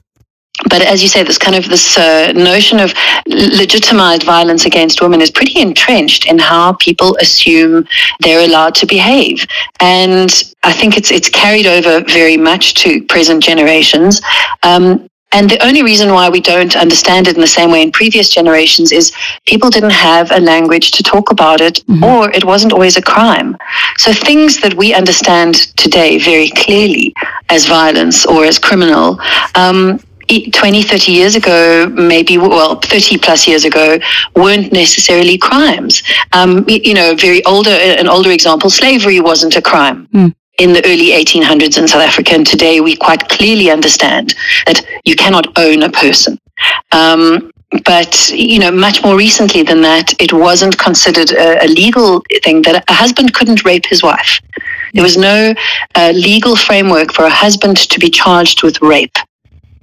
but 0.69 0.83
as 0.83 1.03
you 1.03 1.09
say, 1.09 1.23
this 1.23 1.39
kind 1.39 1.57
of 1.57 1.69
this 1.69 1.97
uh, 1.97 2.33
notion 2.33 2.81
of 2.81 2.93
legitimized 3.27 4.25
violence 4.25 4.67
against 4.67 5.01
women 5.01 5.21
is 5.21 5.31
pretty 5.31 5.61
entrenched 5.61 6.27
in 6.27 6.39
how 6.39 6.75
people 6.75 7.17
assume 7.21 7.87
they're 8.21 8.47
allowed 8.49 8.75
to 8.77 8.87
behave, 8.87 9.47
and 9.81 10.31
I 10.63 10.73
think 10.73 10.97
it's 10.97 11.11
it's 11.11 11.31
carried 11.31 11.67
over 11.67 12.05
very 12.05 12.37
much 12.37 12.75
to 12.83 13.03
present 13.05 13.43
generations. 13.43 14.21
Um, 14.63 15.09
and 15.33 15.49
the 15.49 15.65
only 15.65 15.83
reason 15.83 16.13
why 16.13 16.29
we 16.29 16.41
don't 16.41 16.75
understand 16.75 17.29
it 17.29 17.37
in 17.37 17.41
the 17.41 17.47
same 17.47 17.71
way 17.71 17.83
in 17.83 17.93
previous 17.93 18.29
generations 18.29 18.91
is 18.91 19.13
people 19.47 19.71
didn't 19.71 19.93
have 19.93 20.33
a 20.33 20.41
language 20.41 20.91
to 20.93 21.05
talk 21.05 21.31
about 21.31 21.61
it, 21.61 21.85
mm-hmm. 21.87 22.03
or 22.03 22.31
it 22.33 22.45
wasn't 22.45 22.73
always 22.73 22.97
a 22.97 23.03
crime. 23.03 23.57
So 23.99 24.13
things 24.13 24.61
that 24.61 24.75
we 24.75 24.93
understand 24.93 25.55
today 25.77 26.19
very 26.19 26.51
clearly 26.51 27.15
as 27.49 27.67
violence 27.67 28.27
or 28.27 28.45
as 28.45 28.59
criminal. 28.59 29.21
Um, 29.55 30.01
20, 30.31 30.83
30 30.83 31.13
years 31.13 31.35
ago, 31.35 31.89
maybe, 31.89 32.39
well, 32.39 32.77
30 32.77 33.19
plus 33.19 33.49
years 33.49 33.65
ago, 33.65 33.99
weren't 34.37 34.73
necessarily 34.73 35.37
crimes. 35.37 36.03
Um, 36.33 36.65
you 36.69 36.95
know, 36.95 37.15
very 37.15 37.45
older, 37.45 37.71
an 37.71 38.09
older 38.09 38.31
example, 38.31 38.71
slavery 38.71 39.21
wasn't 39.21 39.57
a 39.57 39.63
crime. 39.63 40.07
Mm. 40.09 40.35
In 40.59 40.75
the 40.75 40.85
early 40.85 41.13
1800s 41.25 41.79
in 41.79 41.89
South 41.89 42.03
Africa, 42.03 42.35
and 42.35 42.47
today 42.47 42.83
we 42.83 42.95
quite 42.95 43.27
clearly 43.31 43.71
understand 43.71 44.35
that 44.67 44.85
you 45.05 45.17
cannot 45.17 45.47
own 45.59 45.83
a 45.83 45.91
person. 45.91 46.39
Um, 46.93 47.51
but 47.85 48.31
you 48.31 48.59
know 48.59 48.71
much 48.71 49.03
more 49.03 49.17
recently 49.17 49.63
than 49.63 49.81
that 49.81 50.13
it 50.21 50.33
wasn't 50.33 50.77
considered 50.77 51.31
a, 51.31 51.65
a, 51.65 51.69
legal 51.69 52.23
thing 52.43 52.63
that 52.63 52.85
a 52.89 52.93
husband 52.93 53.33
couldn't 53.33 53.65
rape 53.65 53.87
his 53.87 54.03
wife 54.03 54.41
there 54.93 55.05
was 55.05 55.17
no 55.17 55.55
uh, 55.95 56.13
legal 56.13 56.57
framework 56.57 57.13
for 57.13 57.25
a 57.25 57.31
husband 57.31 57.77
to 57.77 58.01
be 58.01 58.11
charged 58.11 58.65
with 58.65 58.83
rape 58.83 59.17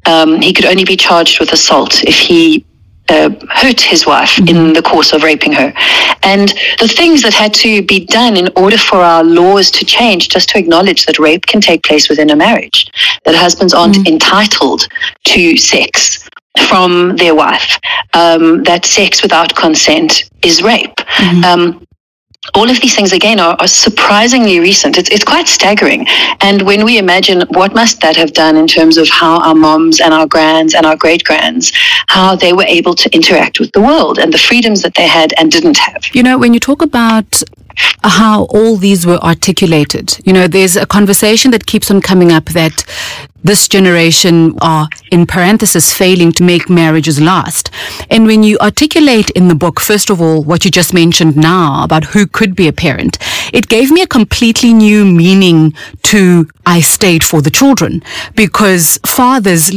um, 0.07 0.41
he 0.41 0.53
could 0.53 0.65
only 0.65 0.85
be 0.85 0.95
charged 0.95 1.39
with 1.39 1.51
assault 1.53 2.03
if 2.03 2.15
he 2.15 2.65
uh, 3.09 3.29
hurt 3.49 3.79
his 3.79 4.05
wife 4.05 4.35
mm-hmm. 4.35 4.55
in 4.55 4.73
the 4.73 4.81
course 4.81 5.13
of 5.13 5.23
raping 5.23 5.53
her. 5.53 5.73
And 6.23 6.49
the 6.79 6.87
things 6.87 7.21
that 7.23 7.33
had 7.33 7.53
to 7.55 7.81
be 7.83 8.05
done 8.05 8.35
in 8.35 8.49
order 8.55 8.77
for 8.77 8.97
our 8.97 9.23
laws 9.23 9.71
to 9.71 9.85
change, 9.85 10.29
just 10.29 10.49
to 10.49 10.59
acknowledge 10.59 11.05
that 11.05 11.19
rape 11.19 11.45
can 11.45 11.61
take 11.61 11.83
place 11.83 12.09
within 12.09 12.29
a 12.29 12.35
marriage, 12.35 12.89
that 13.25 13.35
husbands 13.35 13.73
aren't 13.73 13.95
mm-hmm. 13.95 14.13
entitled 14.13 14.87
to 15.25 15.57
sex 15.57 16.27
from 16.67 17.15
their 17.17 17.35
wife, 17.35 17.79
um, 18.13 18.63
that 18.63 18.85
sex 18.85 19.21
without 19.21 19.55
consent 19.55 20.29
is 20.43 20.63
rape. 20.63 20.95
Mm-hmm. 20.95 21.43
Um, 21.43 21.86
all 22.53 22.69
of 22.69 22.79
these 22.81 22.95
things 22.95 23.11
again 23.13 23.39
are, 23.39 23.55
are, 23.59 23.67
surprisingly 23.67 24.59
recent. 24.59 24.97
It's, 24.97 25.09
it's 25.09 25.23
quite 25.23 25.47
staggering. 25.47 26.05
And 26.41 26.61
when 26.61 26.85
we 26.85 26.97
imagine 26.97 27.41
what 27.49 27.73
must 27.73 28.01
that 28.01 28.15
have 28.15 28.33
done 28.33 28.55
in 28.57 28.67
terms 28.67 28.97
of 28.97 29.07
how 29.09 29.39
our 29.41 29.55
moms 29.55 29.99
and 29.99 30.13
our 30.13 30.27
grands 30.27 30.73
and 30.73 30.85
our 30.85 30.95
great 30.95 31.23
grands, 31.23 31.71
how 32.07 32.35
they 32.35 32.53
were 32.53 32.65
able 32.67 32.95
to 32.95 33.13
interact 33.13 33.59
with 33.59 33.71
the 33.73 33.81
world 33.81 34.19
and 34.19 34.33
the 34.33 34.37
freedoms 34.37 34.81
that 34.81 34.93
they 34.95 35.07
had 35.07 35.33
and 35.37 35.51
didn't 35.51 35.77
have. 35.77 36.03
You 36.13 36.23
know, 36.23 36.37
when 36.37 36.53
you 36.53 36.59
talk 36.59 36.81
about 36.81 37.43
how 38.03 38.43
all 38.45 38.77
these 38.77 39.05
were 39.05 39.17
articulated. 39.17 40.17
You 40.25 40.33
know, 40.33 40.47
there's 40.47 40.75
a 40.75 40.85
conversation 40.85 41.51
that 41.51 41.65
keeps 41.65 41.91
on 41.91 42.01
coming 42.01 42.31
up 42.31 42.45
that 42.45 42.85
this 43.43 43.67
generation 43.67 44.57
are, 44.61 44.89
in 45.11 45.25
parenthesis, 45.25 45.95
failing 45.95 46.31
to 46.33 46.43
make 46.43 46.69
marriages 46.69 47.21
last. 47.21 47.69
And 48.09 48.25
when 48.25 48.43
you 48.43 48.57
articulate 48.59 49.29
in 49.31 49.47
the 49.47 49.55
book, 49.55 49.79
first 49.79 50.09
of 50.09 50.21
all, 50.21 50.43
what 50.43 50.65
you 50.65 50.71
just 50.71 50.93
mentioned 50.93 51.37
now 51.37 51.83
about 51.83 52.05
who 52.05 52.27
could 52.27 52.55
be 52.55 52.67
a 52.67 52.73
parent, 52.73 53.17
it 53.53 53.69
gave 53.69 53.91
me 53.91 54.01
a 54.01 54.07
completely 54.07 54.73
new 54.73 55.05
meaning 55.05 55.73
to 56.03 56.49
I 56.65 56.81
stayed 56.81 57.23
for 57.23 57.41
the 57.41 57.51
children 57.51 58.03
because 58.35 58.99
fathers 59.05 59.71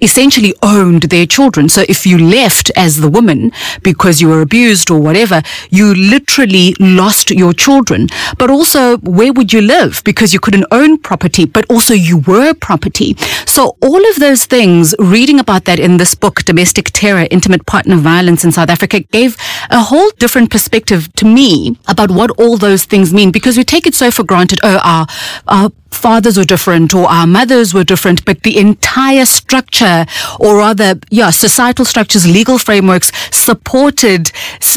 essentially 0.00 0.54
owned 0.62 1.04
their 1.04 1.26
children. 1.26 1.68
So 1.68 1.84
if 1.88 2.06
you 2.06 2.18
left 2.18 2.70
as 2.76 2.96
the 3.00 3.08
woman 3.08 3.52
because 3.82 4.20
you 4.20 4.28
were 4.28 4.40
abused 4.40 4.90
or 4.90 5.00
whatever, 5.00 5.42
you 5.70 5.94
literally 5.94 6.74
lost 6.80 7.30
your 7.30 7.52
children. 7.52 8.08
But 8.38 8.50
also, 8.50 8.98
where 8.98 9.32
would 9.32 9.52
you 9.52 9.60
live? 9.60 10.02
Because 10.04 10.32
you 10.32 10.40
couldn't 10.40 10.66
own 10.70 10.98
property, 10.98 11.44
but 11.44 11.64
also 11.70 11.94
you 11.94 12.18
were 12.18 12.54
property. 12.54 13.14
So 13.46 13.76
all 13.82 14.10
of 14.10 14.20
those 14.20 14.44
things, 14.44 14.94
reading 14.98 15.38
about 15.38 15.64
that 15.64 15.78
in 15.78 15.96
this 15.96 16.14
book, 16.14 16.44
Domestic 16.44 16.90
Terror, 16.92 17.26
Intimate 17.30 17.66
Partner 17.66 17.96
Violence 17.96 18.44
in 18.44 18.52
South 18.52 18.70
Africa, 18.70 19.00
gave 19.00 19.36
a 19.70 19.82
whole 19.82 20.10
different 20.18 20.50
perspective 20.50 21.12
to 21.14 21.24
me 21.24 21.76
about 21.88 22.10
what 22.10 22.30
all 22.38 22.56
those 22.56 22.84
things 22.84 23.12
mean 23.12 23.30
because 23.30 23.56
we 23.56 23.64
take 23.64 23.86
it 23.86 23.94
so 23.94 24.10
for 24.10 24.24
granted. 24.24 24.58
Oh, 24.62 24.80
our, 24.82 25.06
our 25.48 25.70
fathers 25.94 26.36
were 26.36 26.44
different 26.44 26.94
or 26.94 27.06
our 27.08 27.26
mothers 27.26 27.72
were 27.72 27.84
different, 27.84 28.24
but 28.24 28.42
the 28.42 28.58
entire 28.58 29.24
structure, 29.24 30.04
or 30.38 30.58
rather, 30.58 30.98
yeah, 31.10 31.30
societal 31.30 31.84
structures, 31.84 32.26
legal 32.26 32.58
frameworks 32.58 33.12
supported 33.32 34.30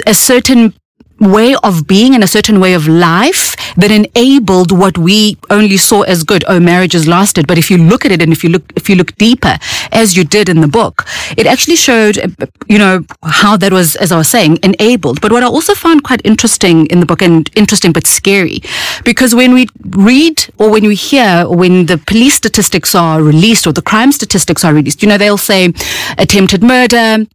a 0.05 0.13
certain 0.13 0.73
way 1.19 1.55
of 1.63 1.87
being 1.87 2.13
and 2.13 2.23
a 2.23 2.27
certain 2.27 2.59
way 2.59 2.73
of 2.73 2.87
life 2.87 3.55
that 3.75 3.91
enabled 3.91 4.71
what 4.71 4.97
we 4.97 5.37
only 5.49 5.77
saw 5.77 6.01
as 6.01 6.23
good. 6.23 6.43
Oh, 6.47 6.59
marriages 6.59 7.07
lasted. 7.07 7.47
But 7.47 7.57
if 7.57 7.69
you 7.71 7.77
look 7.77 8.05
at 8.05 8.11
it 8.11 8.21
and 8.21 8.31
if 8.31 8.43
you 8.43 8.49
look, 8.49 8.71
if 8.75 8.89
you 8.89 8.95
look 8.95 9.15
deeper, 9.15 9.57
as 9.91 10.15
you 10.15 10.23
did 10.23 10.49
in 10.49 10.61
the 10.61 10.67
book, 10.67 11.05
it 11.37 11.47
actually 11.47 11.75
showed, 11.75 12.17
uh, 12.17 12.45
you 12.67 12.77
know, 12.77 13.03
how 13.23 13.57
that 13.57 13.71
was, 13.71 13.95
as 13.97 14.11
I 14.11 14.17
was 14.17 14.27
saying, 14.27 14.59
enabled. 14.63 15.21
But 15.21 15.31
what 15.31 15.43
I 15.43 15.47
also 15.47 15.73
found 15.73 16.03
quite 16.03 16.21
interesting 16.23 16.87
in 16.87 16.99
the 16.99 17.05
book 17.05 17.21
and 17.21 17.49
interesting 17.55 17.91
but 17.91 18.07
scary, 18.07 18.61
because 19.03 19.33
when 19.33 19.53
we 19.53 19.67
read 19.85 20.45
or 20.57 20.69
when 20.69 20.87
we 20.87 20.95
hear 20.95 21.47
when 21.47 21.85
the 21.85 21.97
police 21.97 22.35
statistics 22.35 22.95
are 22.95 23.21
released 23.21 23.67
or 23.67 23.73
the 23.73 23.81
crime 23.81 24.11
statistics 24.11 24.63
are 24.63 24.73
released, 24.73 25.01
you 25.01 25.09
know, 25.09 25.17
they'll 25.17 25.37
say 25.37 25.73
attempted 26.17 26.63
murder, 26.63 27.25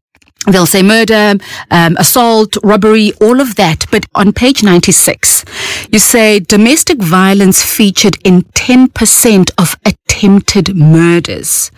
They'll 0.46 0.66
say 0.66 0.82
murder, 0.82 1.34
um, 1.70 1.96
assault, 1.98 2.56
robbery, 2.64 3.12
all 3.20 3.40
of 3.40 3.54
that. 3.56 3.86
But 3.92 4.06
on 4.14 4.32
page 4.32 4.62
96, 4.62 5.44
you 5.92 5.98
say 6.00 6.40
domestic 6.40 6.98
violence 6.98 7.62
featured 7.62 8.16
in 8.24 8.42
10% 8.42 9.50
of 9.56 9.76
attempted 9.86 10.76
murders 10.76 11.70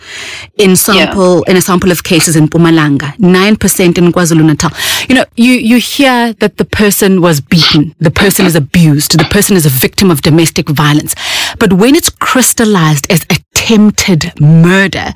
in 0.57 0.75
sample, 0.75 1.43
yeah. 1.45 1.51
in 1.51 1.57
a 1.57 1.61
sample 1.61 1.91
of 1.91 2.03
cases 2.03 2.35
in 2.35 2.47
Mpumalanga, 2.47 3.15
9% 3.17 3.97
in 3.97 4.11
KwaZulu-Natal. 4.11 4.71
You 5.07 5.15
know, 5.15 5.25
you, 5.35 5.53
you 5.53 5.77
hear 5.77 6.33
that 6.33 6.57
the 6.57 6.65
person 6.65 7.21
was 7.21 7.41
beaten, 7.41 7.93
the 7.99 8.11
person 8.11 8.45
is 8.45 8.55
abused, 8.55 9.17
the 9.17 9.25
person 9.25 9.55
is 9.55 9.65
a 9.65 9.69
victim 9.69 10.09
of 10.09 10.21
domestic 10.21 10.69
violence. 10.69 11.13
But 11.59 11.73
when 11.73 11.95
it's 11.95 12.09
crystallized 12.09 13.11
as 13.11 13.25
attempted 13.29 14.39
murder, 14.39 15.13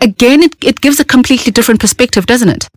again, 0.00 0.42
it, 0.42 0.54
it 0.64 0.80
gives 0.80 0.98
a 1.00 1.04
completely 1.04 1.52
different 1.52 1.80
perspective, 1.80 2.26
doesn't 2.26 2.48
it? 2.48 2.68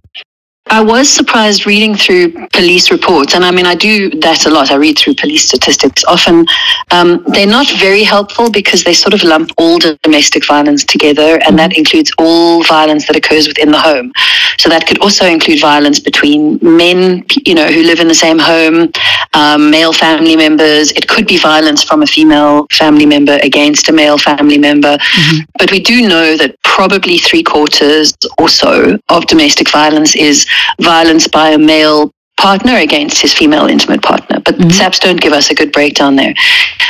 I 0.71 0.79
was 0.79 1.09
surprised 1.09 1.65
reading 1.65 1.95
through 1.95 2.31
police 2.53 2.91
reports, 2.91 3.35
and 3.35 3.43
I 3.43 3.51
mean, 3.51 3.65
I 3.65 3.75
do 3.75 4.09
that 4.21 4.45
a 4.45 4.49
lot. 4.49 4.71
I 4.71 4.75
read 4.75 4.97
through 4.97 5.15
police 5.15 5.43
statistics. 5.43 6.05
Often, 6.05 6.45
um, 6.91 7.25
they're 7.27 7.45
not 7.45 7.69
very 7.71 8.03
helpful 8.03 8.49
because 8.49 8.85
they 8.85 8.93
sort 8.93 9.13
of 9.13 9.21
lump 9.23 9.51
all 9.57 9.79
domestic 9.79 10.45
violence 10.47 10.85
together, 10.85 11.41
and 11.45 11.59
that 11.59 11.77
includes 11.77 12.09
all 12.17 12.63
violence 12.63 13.05
that 13.07 13.17
occurs 13.17 13.49
within 13.49 13.69
the 13.69 13.79
home. 13.79 14.13
So 14.59 14.69
that 14.69 14.87
could 14.87 14.99
also 14.99 15.25
include 15.25 15.59
violence 15.59 15.99
between 15.99 16.57
men, 16.61 17.25
you 17.45 17.53
know, 17.53 17.67
who 17.67 17.83
live 17.83 17.99
in 17.99 18.07
the 18.07 18.15
same 18.15 18.39
home, 18.39 18.91
um, 19.33 19.69
male 19.71 19.91
family 19.91 20.37
members. 20.37 20.91
It 20.91 21.09
could 21.09 21.27
be 21.27 21.37
violence 21.37 21.83
from 21.83 22.01
a 22.01 22.07
female 22.07 22.67
family 22.71 23.05
member 23.05 23.39
against 23.43 23.89
a 23.89 23.91
male 23.91 24.17
family 24.17 24.57
member. 24.57 24.97
Mm-hmm. 24.97 25.39
But 25.57 25.69
we 25.69 25.81
do 25.81 26.07
know 26.07 26.37
that 26.37 26.55
probably 26.63 27.17
three 27.17 27.43
quarters 27.43 28.13
or 28.37 28.47
so 28.47 28.97
of 29.09 29.25
domestic 29.27 29.69
violence 29.69 30.15
is 30.15 30.45
violence 30.81 31.27
by 31.27 31.49
a 31.49 31.57
male 31.57 32.11
partner 32.37 32.77
against 32.77 33.21
his 33.21 33.33
female 33.33 33.67
intimate 33.67 34.01
partner. 34.01 34.39
But 34.43 34.55
mm-hmm. 34.55 34.69
SAPS 34.69 34.99
don't 34.99 35.21
give 35.21 35.33
us 35.33 35.51
a 35.51 35.55
good 35.55 35.71
breakdown 35.71 36.15
there. 36.15 36.33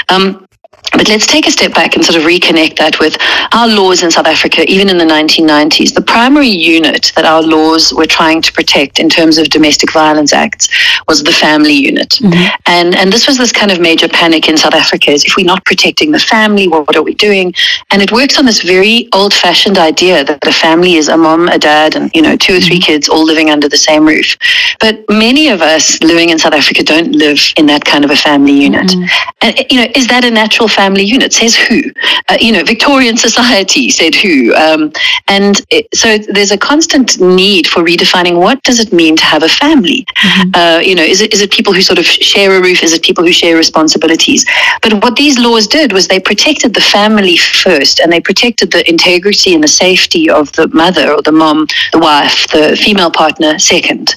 Um, 0.09 0.45
but 0.91 1.07
let's 1.07 1.25
take 1.25 1.48
a 1.48 1.51
step 1.51 1.74
back 1.74 1.95
and 1.95 2.03
sort 2.03 2.17
of 2.17 2.24
reconnect 2.24 2.77
that 2.77 3.00
with 3.00 3.17
our 3.53 3.67
laws 3.67 4.03
in 4.03 4.12
South 4.12 4.27
Africa, 4.27 4.69
even 4.69 4.89
in 4.89 4.98
the 4.98 5.05
1990s. 5.05 5.93
The 5.93 6.01
primary 6.01 6.50
unit 6.50 7.12
that 7.15 7.25
our 7.25 7.41
laws 7.41 7.93
were 7.93 8.05
trying 8.05 8.41
to 8.41 8.51
protect 8.51 9.00
in 9.00 9.10
terms 9.10 9.38
of 9.38 9.50
domestic 9.50 9.91
violence 9.93 10.33
acts 10.33 10.69
was 11.07 11.24
the 11.24 11.31
family 11.31 11.74
unit. 11.74 12.10
Mm-hmm. 12.21 12.55
And, 12.65 12.95
and 12.95 13.12
this 13.12 13.27
was 13.27 13.38
this 13.38 13.51
kind 13.51 13.71
of 13.71 13.79
major 13.79 14.07
panic 14.07 14.50
in 14.50 14.57
South 14.57 14.74
Africa 14.74 15.12
is 15.12 15.24
if 15.25 15.38
we're 15.38 15.45
not 15.45 15.63
protecting 15.65 16.12
the 16.12 16.19
family, 16.19 16.67
what 16.67 16.95
are 16.95 17.03
we 17.03 17.15
doing? 17.15 17.53
And 17.91 18.01
it 18.01 18.12
works 18.12 18.38
on 18.38 18.45
this 18.45 18.62
very 18.62 19.07
old 19.13 19.33
fashioned 19.33 19.77
idea 19.77 20.24
that 20.25 20.41
the 20.41 20.51
family 20.51 20.95
is 20.95 21.07
a 21.07 21.17
mom, 21.17 21.48
a 21.48 21.57
dad, 21.57 21.95
and, 21.95 22.12
you 22.13 22.21
know, 22.21 22.36
two 22.36 22.57
or 22.57 22.60
three 22.60 22.79
mm-hmm. 22.79 22.91
kids 22.91 23.07
all 23.07 23.24
living 23.24 23.50
under 23.50 23.69
the 23.69 23.77
same 23.77 24.05
roof. 24.05 24.36
But 24.79 25.05
many 25.10 25.48
of 25.48 25.62
us 25.62 26.01
living 26.01 26.29
in 26.29 26.38
South 26.38 26.53
Africa 26.53 26.83
don't 26.83 27.13
live 27.13 27.39
in 27.55 27.65
that 27.67 27.86
kind 27.86 28.03
of 28.03 28.12
a 28.12 28.15
family 28.15 28.53
unit. 28.53 28.88
Mm-hmm. 28.88 29.38
And, 29.41 29.65
you 29.71 29.77
know, 29.77 29.88
is 29.95 30.07
that 30.07 30.25
a 30.25 30.31
natural 30.31 30.67
family 30.67 30.81
unit 31.00 31.33
says 31.33 31.55
who. 31.55 31.81
Uh, 32.27 32.38
you 32.39 32.51
know, 32.51 32.63
Victorian 32.63 33.17
society 33.17 33.89
said 33.89 34.15
who. 34.15 34.53
Um, 34.55 34.91
and 35.27 35.62
it, 35.69 35.88
so 35.93 36.17
there's 36.17 36.51
a 36.51 36.57
constant 36.57 37.19
need 37.19 37.67
for 37.67 37.83
redefining 37.83 38.39
what 38.39 38.62
does 38.63 38.79
it 38.79 38.91
mean 38.91 39.15
to 39.17 39.24
have 39.24 39.43
a 39.43 39.50
family. 39.50 40.05
Mm-hmm. 40.17 40.51
Uh, 40.53 40.79
you 40.79 40.95
know, 40.95 41.03
is 41.03 41.21
it 41.21 41.33
is 41.33 41.41
it 41.41 41.51
people 41.51 41.74
who 41.74 41.81
sort 41.81 42.00
of 42.00 42.05
share 42.05 42.55
a 42.57 42.62
roof? 42.62 42.83
Is 42.83 42.93
it 42.93 43.03
people 43.03 43.24
who 43.24 43.31
share 43.31 43.55
responsibilities? 43.55 44.45
But 44.81 45.01
what 45.03 45.15
these 45.15 45.39
laws 45.39 45.67
did 45.67 45.93
was 45.93 46.07
they 46.07 46.19
protected 46.19 46.74
the 46.74 46.81
family 46.81 47.38
first, 47.38 48.00
and 48.00 48.12
they 48.12 48.19
protected 48.19 48.71
the 48.71 48.88
integrity 48.89 49.53
and 49.53 49.63
the 49.63 49.67
safety 49.67 50.29
of 50.29 50.51
the 50.53 50.67
mother 50.69 51.13
or 51.13 51.21
the 51.21 51.31
mom, 51.31 51.67
the 51.91 52.00
wife, 52.00 52.48
the 52.48 52.75
female 52.75 53.12
partner 53.12 53.60
second. 53.60 54.15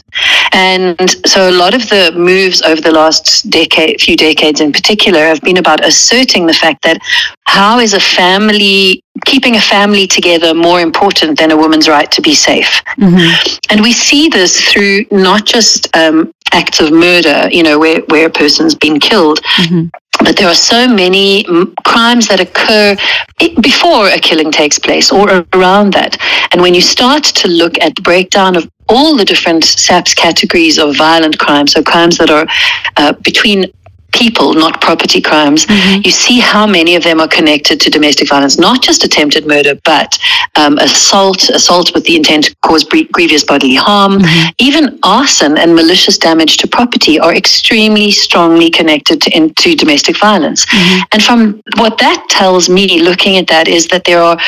And 0.53 1.11
so 1.27 1.51
a 1.51 1.57
lot 1.63 1.75
of 1.75 1.89
the 1.89 2.13
moves 2.17 2.63
over 2.63 2.81
the 2.81 2.93
last 2.93 3.51
decade, 3.51 4.01
few 4.01 4.17
decades 4.17 4.61
in 4.61 4.73
particular, 4.73 5.21
have 5.21 5.41
been 5.43 5.59
about 5.59 5.85
asserting 5.85 6.47
the 6.47 6.54
fact 6.55 6.83
that 6.83 6.99
how 7.45 7.79
is 7.79 7.95
a 7.95 8.01
family 8.01 9.03
keeping 9.25 9.57
a 9.57 9.61
family 9.61 10.07
together 10.07 10.55
more 10.55 10.81
important 10.81 11.39
than 11.39 11.51
a 11.51 11.57
woman's 11.57 11.89
right 11.89 12.11
to 12.13 12.23
be 12.23 12.35
safe? 12.35 12.83
Mm-hmm. 12.99 13.57
And 13.71 13.81
we 13.81 13.93
see 13.93 14.29
this 14.29 14.61
through 14.73 15.07
not 15.11 15.45
just 15.45 15.95
um, 15.97 16.33
acts 16.53 16.81
of 16.81 16.93
murder, 16.93 17.49
you 17.51 17.63
know, 17.63 17.79
where, 17.79 18.01
where 18.09 18.27
a 18.27 18.31
person's 18.31 18.75
been 18.75 18.99
killed. 18.99 19.41
Mm-hmm. 19.43 19.87
But 20.21 20.37
there 20.37 20.49
are 20.49 20.55
so 20.55 20.87
many 20.87 21.45
crimes 21.85 22.29
that 22.29 22.41
occur 22.41 22.97
before 23.61 24.09
a 24.09 24.19
killing 24.19 24.51
takes 24.51 24.79
place 24.79 25.11
or 25.11 25.45
around 25.53 25.93
that. 25.95 26.17
And 26.53 26.63
when 26.63 26.73
you 26.73 26.81
start 26.81 27.25
to 27.25 27.49
look 27.49 27.79
at 27.81 27.97
the 27.97 28.03
breakdown 28.03 28.57
of 28.57 28.69
all 28.89 29.17
the 29.17 29.25
different 29.25 29.65
SAPS 29.65 30.15
categories 30.15 30.79
of 30.79 30.97
violent 30.97 31.39
crimes, 31.39 31.73
so 31.73 31.83
crimes 31.83 32.19
that 32.19 32.31
are 32.31 32.47
uh, 32.97 33.13
between 33.23 33.67
people, 34.15 34.55
not 34.55 34.81
property 34.81 35.21
crimes, 35.21 35.67
mm-hmm. 35.67 36.01
you 36.05 36.11
see 36.11 36.39
how 36.41 36.67
many 36.67 36.95
of 36.95 37.03
them 37.03 37.21
are 37.21 37.29
connected 37.29 37.81
to 37.81 37.91
domestic 37.91 38.29
violence, 38.29 38.59
not 38.59 38.83
just 38.83 39.05
attempted 39.05 39.47
murder, 39.47 39.75
but 39.85 40.19
um, 40.57 40.79
assault, 40.79 41.49
assault 41.51 41.93
with 41.95 42.05
the 42.05 42.17
intent 42.17 42.45
to 42.45 42.57
cause 42.63 42.85
grievous 42.85 43.45
bodily 43.45 43.75
harm, 43.75 44.19
mm-hmm. 44.19 44.51
even 44.59 44.99
arson 45.03 45.59
and 45.59 45.75
malicious 45.75 46.17
damage 46.17 46.57
to 46.59 46.69
property 46.69 47.19
are 47.19 47.35
extremely 47.35 48.11
strongly 48.11 48.71
connected 48.71 49.21
to, 49.21 49.37
into 49.37 49.75
domestic 49.75 50.19
violence. 50.19 50.65
Mm-hmm. 50.67 51.03
And 51.13 51.23
from 51.23 51.63
what 51.77 51.99
that 51.99 52.25
tells 52.29 52.69
me, 52.69 53.03
looking 53.03 53.37
at 53.37 53.49
that, 53.49 53.69
is 53.69 53.89
that 53.89 54.05
there 54.05 54.23
are 54.23 54.39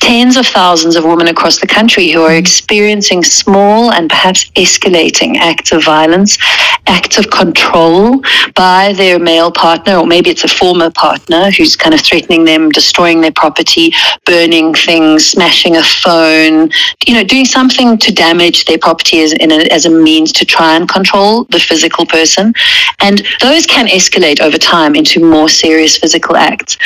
tens 0.00 0.36
of 0.36 0.46
thousands 0.46 0.94
of 0.96 1.04
women 1.04 1.28
across 1.28 1.60
the 1.60 1.66
country 1.66 2.10
who 2.10 2.22
are 2.22 2.30
mm-hmm. 2.30 2.38
experiencing 2.38 3.24
small 3.24 3.92
and 3.92 4.08
perhaps 4.08 4.50
escalating 4.50 5.36
acts 5.36 5.72
of 5.72 5.84
violence, 5.84 6.38
acts 6.86 7.18
of 7.18 7.30
control 7.30 8.22
by 8.54 8.92
their 8.92 9.15
their 9.16 9.24
male 9.24 9.50
partner, 9.50 9.96
or 9.96 10.06
maybe 10.06 10.30
it's 10.30 10.44
a 10.44 10.48
former 10.48 10.90
partner 10.90 11.50
who's 11.50 11.76
kind 11.76 11.94
of 11.94 12.00
threatening 12.00 12.44
them, 12.44 12.70
destroying 12.70 13.20
their 13.20 13.32
property, 13.32 13.92
burning 14.24 14.74
things, 14.74 15.26
smashing 15.26 15.76
a 15.76 15.82
phone, 15.82 16.70
you 17.06 17.14
know, 17.14 17.24
doing 17.24 17.44
something 17.44 17.96
to 17.98 18.12
damage 18.12 18.64
their 18.66 18.78
property 18.78 19.20
as, 19.20 19.32
a, 19.32 19.72
as 19.72 19.86
a 19.86 19.90
means 19.90 20.32
to 20.32 20.44
try 20.44 20.76
and 20.76 20.88
control 20.88 21.44
the 21.44 21.58
physical 21.58 22.04
person. 22.06 22.52
And 23.00 23.22
those 23.40 23.66
can 23.66 23.86
escalate 23.86 24.40
over 24.40 24.58
time 24.58 24.94
into 24.94 25.24
more 25.24 25.48
serious 25.48 25.96
physical 25.96 26.36
acts. 26.36 26.76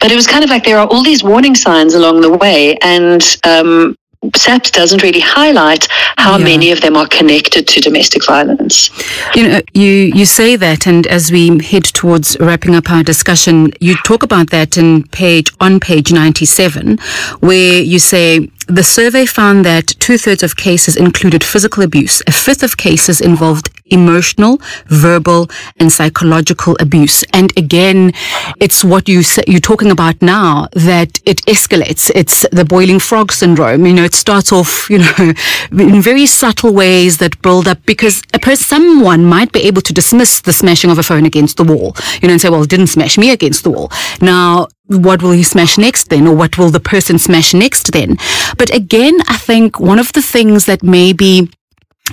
But 0.00 0.10
it 0.10 0.16
was 0.16 0.26
kind 0.26 0.44
of 0.44 0.50
like 0.50 0.64
there 0.64 0.78
are 0.78 0.86
all 0.86 1.02
these 1.02 1.22
warning 1.22 1.54
signs 1.54 1.94
along 1.94 2.20
the 2.20 2.32
way. 2.32 2.76
And 2.82 3.22
um, 3.44 3.96
SAPS 4.34 4.72
doesn't 4.72 5.02
really 5.02 5.20
highlight 5.20 5.86
how 6.16 6.38
yeah. 6.38 6.44
many 6.44 6.72
of 6.72 6.80
them 6.80 6.96
are 6.96 7.06
connected 7.06 7.68
to 7.68 7.80
domestic 7.80 8.26
violence. 8.26 8.90
You 9.34 9.48
know, 9.48 9.60
you, 9.74 9.92
you 9.92 10.24
say 10.24 10.56
that, 10.56 10.86
and 10.86 11.06
as 11.06 11.30
we 11.30 11.62
head 11.62 11.84
towards 11.84 12.36
wrapping 12.40 12.74
up 12.74 12.90
our 12.90 13.04
discussion, 13.04 13.72
you 13.80 13.94
talk 14.04 14.22
about 14.24 14.50
that 14.50 14.76
in 14.76 15.04
page 15.08 15.52
on 15.60 15.78
page 15.78 16.12
97, 16.12 16.98
where 17.40 17.80
you 17.80 17.98
say 17.98 18.50
the 18.66 18.82
survey 18.82 19.24
found 19.24 19.64
that 19.64 19.86
two 19.86 20.18
thirds 20.18 20.42
of 20.42 20.56
cases 20.56 20.96
included 20.96 21.44
physical 21.44 21.82
abuse, 21.82 22.20
a 22.26 22.32
fifth 22.32 22.62
of 22.62 22.76
cases 22.76 23.20
involved 23.20 23.70
emotional, 23.90 24.60
verbal, 24.86 25.50
and 25.78 25.92
psychological 25.92 26.76
abuse. 26.80 27.24
And 27.32 27.56
again, 27.56 28.12
it's 28.60 28.84
what 28.84 29.08
you 29.08 29.22
say, 29.22 29.42
you're 29.46 29.60
talking 29.60 29.90
about 29.90 30.20
now 30.22 30.68
that 30.72 31.20
it 31.24 31.44
escalates. 31.46 32.10
It's 32.14 32.46
the 32.52 32.64
boiling 32.64 33.00
frog 33.00 33.32
syndrome. 33.32 33.86
You 33.86 33.94
know, 33.94 34.04
it 34.04 34.14
starts 34.14 34.52
off, 34.52 34.88
you 34.90 34.98
know, 34.98 35.14
in 35.72 36.00
very 36.02 36.26
subtle 36.26 36.72
ways 36.72 37.18
that 37.18 37.40
build 37.42 37.68
up 37.68 37.78
because 37.86 38.22
a 38.34 38.38
person, 38.38 38.66
someone 38.66 39.24
might 39.24 39.52
be 39.52 39.60
able 39.60 39.82
to 39.82 39.92
dismiss 39.92 40.40
the 40.40 40.52
smashing 40.52 40.90
of 40.90 40.98
a 40.98 41.02
phone 41.02 41.26
against 41.26 41.56
the 41.56 41.64
wall, 41.64 41.94
you 42.20 42.28
know, 42.28 42.32
and 42.32 42.40
say, 42.40 42.48
well, 42.48 42.62
it 42.62 42.70
didn't 42.70 42.88
smash 42.88 43.18
me 43.18 43.30
against 43.30 43.64
the 43.64 43.70
wall. 43.70 43.90
Now, 44.20 44.68
what 44.88 45.22
will 45.22 45.32
he 45.32 45.42
smash 45.42 45.78
next 45.78 46.08
then? 46.08 46.26
Or 46.26 46.34
what 46.34 46.58
will 46.58 46.70
the 46.70 46.80
person 46.80 47.18
smash 47.18 47.54
next 47.54 47.92
then? 47.92 48.16
But 48.56 48.74
again, 48.74 49.18
I 49.28 49.36
think 49.36 49.78
one 49.78 49.98
of 49.98 50.12
the 50.12 50.22
things 50.22 50.66
that 50.66 50.82
maybe 50.82 51.50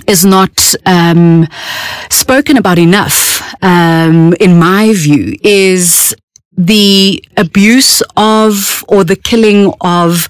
is 0.06 0.24
not 0.24 0.74
um, 0.84 1.46
spoken 2.10 2.56
about 2.56 2.78
enough, 2.78 3.42
um, 3.62 4.34
in 4.40 4.58
my 4.58 4.92
view, 4.94 5.36
is 5.42 6.14
the 6.56 7.22
abuse 7.36 8.02
of 8.16 8.84
or 8.88 9.04
the 9.04 9.16
killing 9.16 9.72
of 9.80 10.28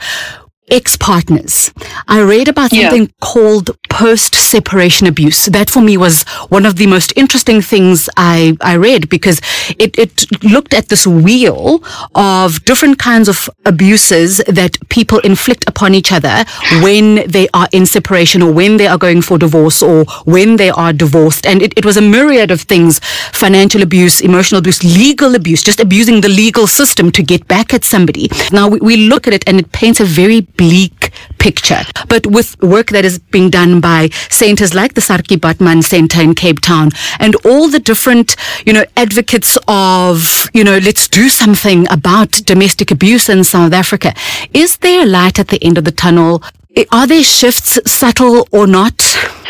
ex-partners. 0.71 1.73
I 2.09 2.21
read 2.23 2.49
about 2.49 2.71
something 2.71 3.03
yeah. 3.03 3.13
called 3.21 3.71
post-separation 3.89 5.07
abuse. 5.07 5.47
That 5.47 5.71
for 5.71 5.81
me 5.81 5.97
was 5.97 6.23
one 6.49 6.67
of 6.67 6.77
the 6.77 6.87
most 6.87 7.13
interesting 7.17 7.61
things 7.61 8.09
I, 8.17 8.57
I 8.61 8.77
read 8.77 9.09
because 9.09 9.41
it, 9.79 9.99
it 9.99 10.27
looked 10.43 10.75
at 10.75 10.89
this 10.89 11.07
wheel 11.07 11.83
of 12.15 12.65
different 12.65 12.99
kinds 12.99 13.29
of 13.29 13.49
abuses 13.65 14.39
that 14.47 14.77
people 14.89 15.19
inflict 15.21 15.69
upon 15.69 15.95
each 15.95 16.13
other 16.13 16.45
when 16.83 17.29
they 17.29 17.49
are 17.55 17.69
in 17.73 17.87
separation 17.87 18.43
or 18.43 18.53
when 18.53 18.77
they 18.77 18.87
are 18.87 18.99
going 18.99 19.23
for 19.23 19.39
divorce 19.39 19.83
or 19.83 20.05
when 20.25 20.57
they 20.57 20.71
are 20.71 20.93
divorced. 20.93 21.47
And 21.47 21.63
it, 21.63 21.73
it 21.77 21.85
was 21.85 21.97
a 21.97 22.03
myriad 22.03 22.51
of 22.51 22.63
things, 22.63 23.01
financial 23.33 23.83
abuse, 23.83 24.21
emotional 24.21 24.59
abuse, 24.59 24.83
legal 24.83 25.35
abuse, 25.35 25.63
just 25.63 25.81
abusing 25.81 26.21
the 26.21 26.29
legal 26.29 26.67
system 26.67 27.11
to 27.13 27.23
get 27.23 27.47
back 27.49 27.75
at 27.75 27.85
somebody. 27.85 28.29
Now 28.53 28.69
we, 28.69 28.79
we 28.81 28.97
look 29.09 29.27
at 29.27 29.35
it 29.35 29.49
and 29.49 29.59
it 29.59 29.73
paints 29.73 30.01
a 30.01 30.05
very 30.05 30.41
bleak 30.41 30.93
picture. 31.39 31.83
But 32.09 32.27
with 32.27 32.61
work 32.63 32.89
that 32.89 33.05
is 33.05 33.19
being 33.19 33.51
done 33.51 33.81
by 33.81 34.09
centers 34.31 34.75
like 34.75 34.95
the 34.95 35.01
Saartjie 35.01 35.39
Baartman 35.39 35.83
Center 35.83 36.21
in 36.21 36.35
Cape 36.35 36.61
Town 36.61 36.91
and 37.19 37.35
all 37.45 37.69
the 37.69 37.79
different, 37.79 38.37
you 38.65 38.73
know, 38.73 38.85
advocates 38.97 39.59
of, 39.69 40.49
you 40.53 40.65
know, 40.65 40.79
let's 40.79 41.09
do 41.09 41.29
something 41.29 41.91
about 41.91 42.31
domestic 42.45 42.91
abuse 42.91 43.29
in 43.29 43.45
South 43.45 43.73
Africa. 43.73 44.15
Is 44.53 44.79
there 44.79 45.07
light 45.07 45.39
at 45.39 45.49
the 45.49 45.63
end 45.63 45.79
of 45.79 45.85
the 45.85 45.93
tunnel? 45.93 46.43
Eh, 46.77 46.85
are 46.93 47.07
there 47.07 47.23
shifts, 47.23 47.79
subtle 47.91 48.47
or 48.53 48.67
not? 48.67 48.95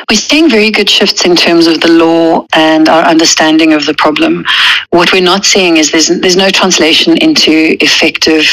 We're 0.08 0.16
seeing 0.16 0.49
very 0.49 0.70
good 0.70 0.88
shifts 0.88 1.25
in 1.25 1.35
terms 1.35 1.66
of 1.66 1.80
the 1.80 1.90
law 1.90 2.46
and 2.52 2.88
our 2.88 3.02
understanding 3.02 3.73
of 3.73 3.87
the 3.87 3.94
problem. 3.94 4.44
What 4.90 5.12
we're 5.12 5.23
not 5.23 5.44
seeing 5.44 5.78
is 5.78 5.90
there's, 5.90 6.06
there's 6.06 6.37
no 6.37 6.50
translation 6.50 7.16
into 7.18 7.76
effective 7.80 8.46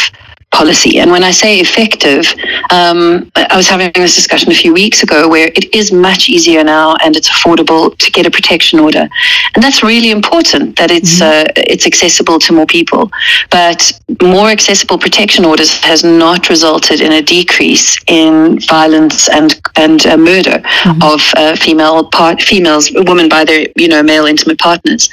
policy. 0.53 1.00
And 1.00 1.12
when 1.12 1.24
I 1.24 1.31
say 1.31 1.60
effective, 1.60 2.25
um, 2.69 3.29
I 3.36 3.57
was 3.57 3.67
having 3.67 3.91
this 3.95 4.15
discussion 4.15 4.51
a 4.51 4.55
few 4.55 4.74
weeks 4.74 5.03
ago 5.03 5.27
where 5.27 5.50
it 5.55 5.74
is 5.74 5.91
much 5.91 6.29
easier 6.29 6.63
now 6.63 6.95
and 7.03 7.15
it's 7.17 7.29
affordable 7.29 7.98
to 7.98 8.12
get 8.12 8.25
a 8.25 8.31
protection 8.31 8.79
order, 8.79 9.10
and 9.53 9.63
that's 9.63 9.83
really 9.83 10.12
important 10.12 10.77
that 10.77 10.91
it's 10.91 11.19
mm-hmm. 11.19 11.50
uh, 11.50 11.74
it's 11.74 11.86
accessible 11.86 12.39
to 12.39 12.53
more 12.53 12.65
people. 12.65 13.12
But 13.50 13.79
more 14.22 14.50
accessible 14.50 14.98
protection 14.98 15.43
orders 15.45 15.72
has 15.83 16.03
not 16.03 16.50
resulted 16.50 17.01
in 17.01 17.12
a 17.13 17.22
decrease 17.22 17.98
in 18.07 18.60
violence 18.60 19.27
and 19.29 19.60
and 19.75 20.05
uh, 20.05 20.17
murder 20.17 20.57
mm-hmm. 20.60 21.12
of 21.12 21.19
uh, 21.36 21.55
female 21.55 22.10
part 22.10 22.41
females, 22.41 22.91
women 23.10 23.27
by 23.27 23.43
their 23.43 23.67
you 23.75 23.88
know 23.88 24.01
male 24.03 24.25
intimate 24.25 24.60
partners, 24.60 25.10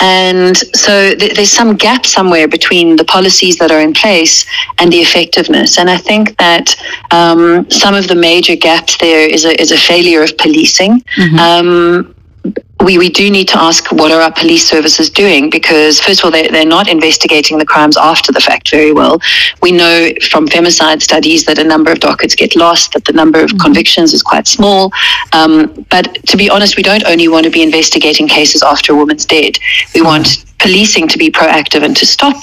and 0.00 0.56
so 0.84 1.14
th- 1.14 1.34
there's 1.36 1.50
some 1.50 1.74
gap 1.76 2.04
somewhere 2.06 2.46
between 2.46 2.96
the 2.96 3.04
policies 3.04 3.56
that 3.58 3.70
are 3.70 3.80
in 3.80 3.92
place 3.92 4.44
and 4.82 4.92
the 4.92 4.98
effectiveness. 4.98 5.78
And 5.78 5.88
I 5.88 5.96
think 5.96 6.36
that 6.38 6.74
um, 7.12 7.70
some 7.70 7.94
of 7.94 8.08
the 8.08 8.16
major 8.16 8.56
gaps 8.56 8.98
there 8.98 9.28
is 9.28 9.44
a, 9.44 9.58
is 9.60 9.70
a 9.70 9.78
failure 9.78 10.22
of 10.22 10.36
policing. 10.36 11.00
Mm-hmm. 11.16 11.38
Um, 11.38 12.14
we, 12.80 12.98
we 12.98 13.08
do 13.08 13.30
need 13.30 13.46
to 13.46 13.58
ask 13.58 13.92
what 13.92 14.10
are 14.10 14.20
our 14.20 14.32
police 14.32 14.68
services 14.68 15.08
doing 15.08 15.48
because 15.48 16.00
first 16.00 16.18
of 16.18 16.24
all 16.24 16.30
they, 16.32 16.48
they're 16.48 16.66
not 16.66 16.88
investigating 16.88 17.56
the 17.56 17.64
crimes 17.64 17.96
after 17.96 18.32
the 18.32 18.40
fact 18.40 18.68
very 18.68 18.92
well 18.92 19.20
we 19.62 19.70
know 19.70 20.10
from 20.28 20.48
femicide 20.48 21.00
studies 21.00 21.44
that 21.44 21.58
a 21.58 21.64
number 21.64 21.92
of 21.92 22.00
dockets 22.00 22.34
get 22.34 22.56
lost 22.56 22.94
that 22.94 23.04
the 23.04 23.12
number 23.12 23.40
of 23.40 23.50
mm-hmm. 23.50 23.58
convictions 23.58 24.12
is 24.12 24.20
quite 24.20 24.48
small 24.48 24.90
um, 25.32 25.86
but 25.90 26.12
to 26.26 26.36
be 26.36 26.50
honest 26.50 26.76
we 26.76 26.82
don't 26.82 27.06
only 27.06 27.28
want 27.28 27.44
to 27.44 27.50
be 27.50 27.62
investigating 27.62 28.26
cases 28.26 28.64
after 28.64 28.92
a 28.92 28.96
woman's 28.96 29.24
dead 29.24 29.56
we 29.94 30.02
want 30.02 30.44
policing 30.58 31.06
to 31.06 31.18
be 31.18 31.30
proactive 31.30 31.84
and 31.84 31.96
to 31.96 32.04
stop 32.04 32.42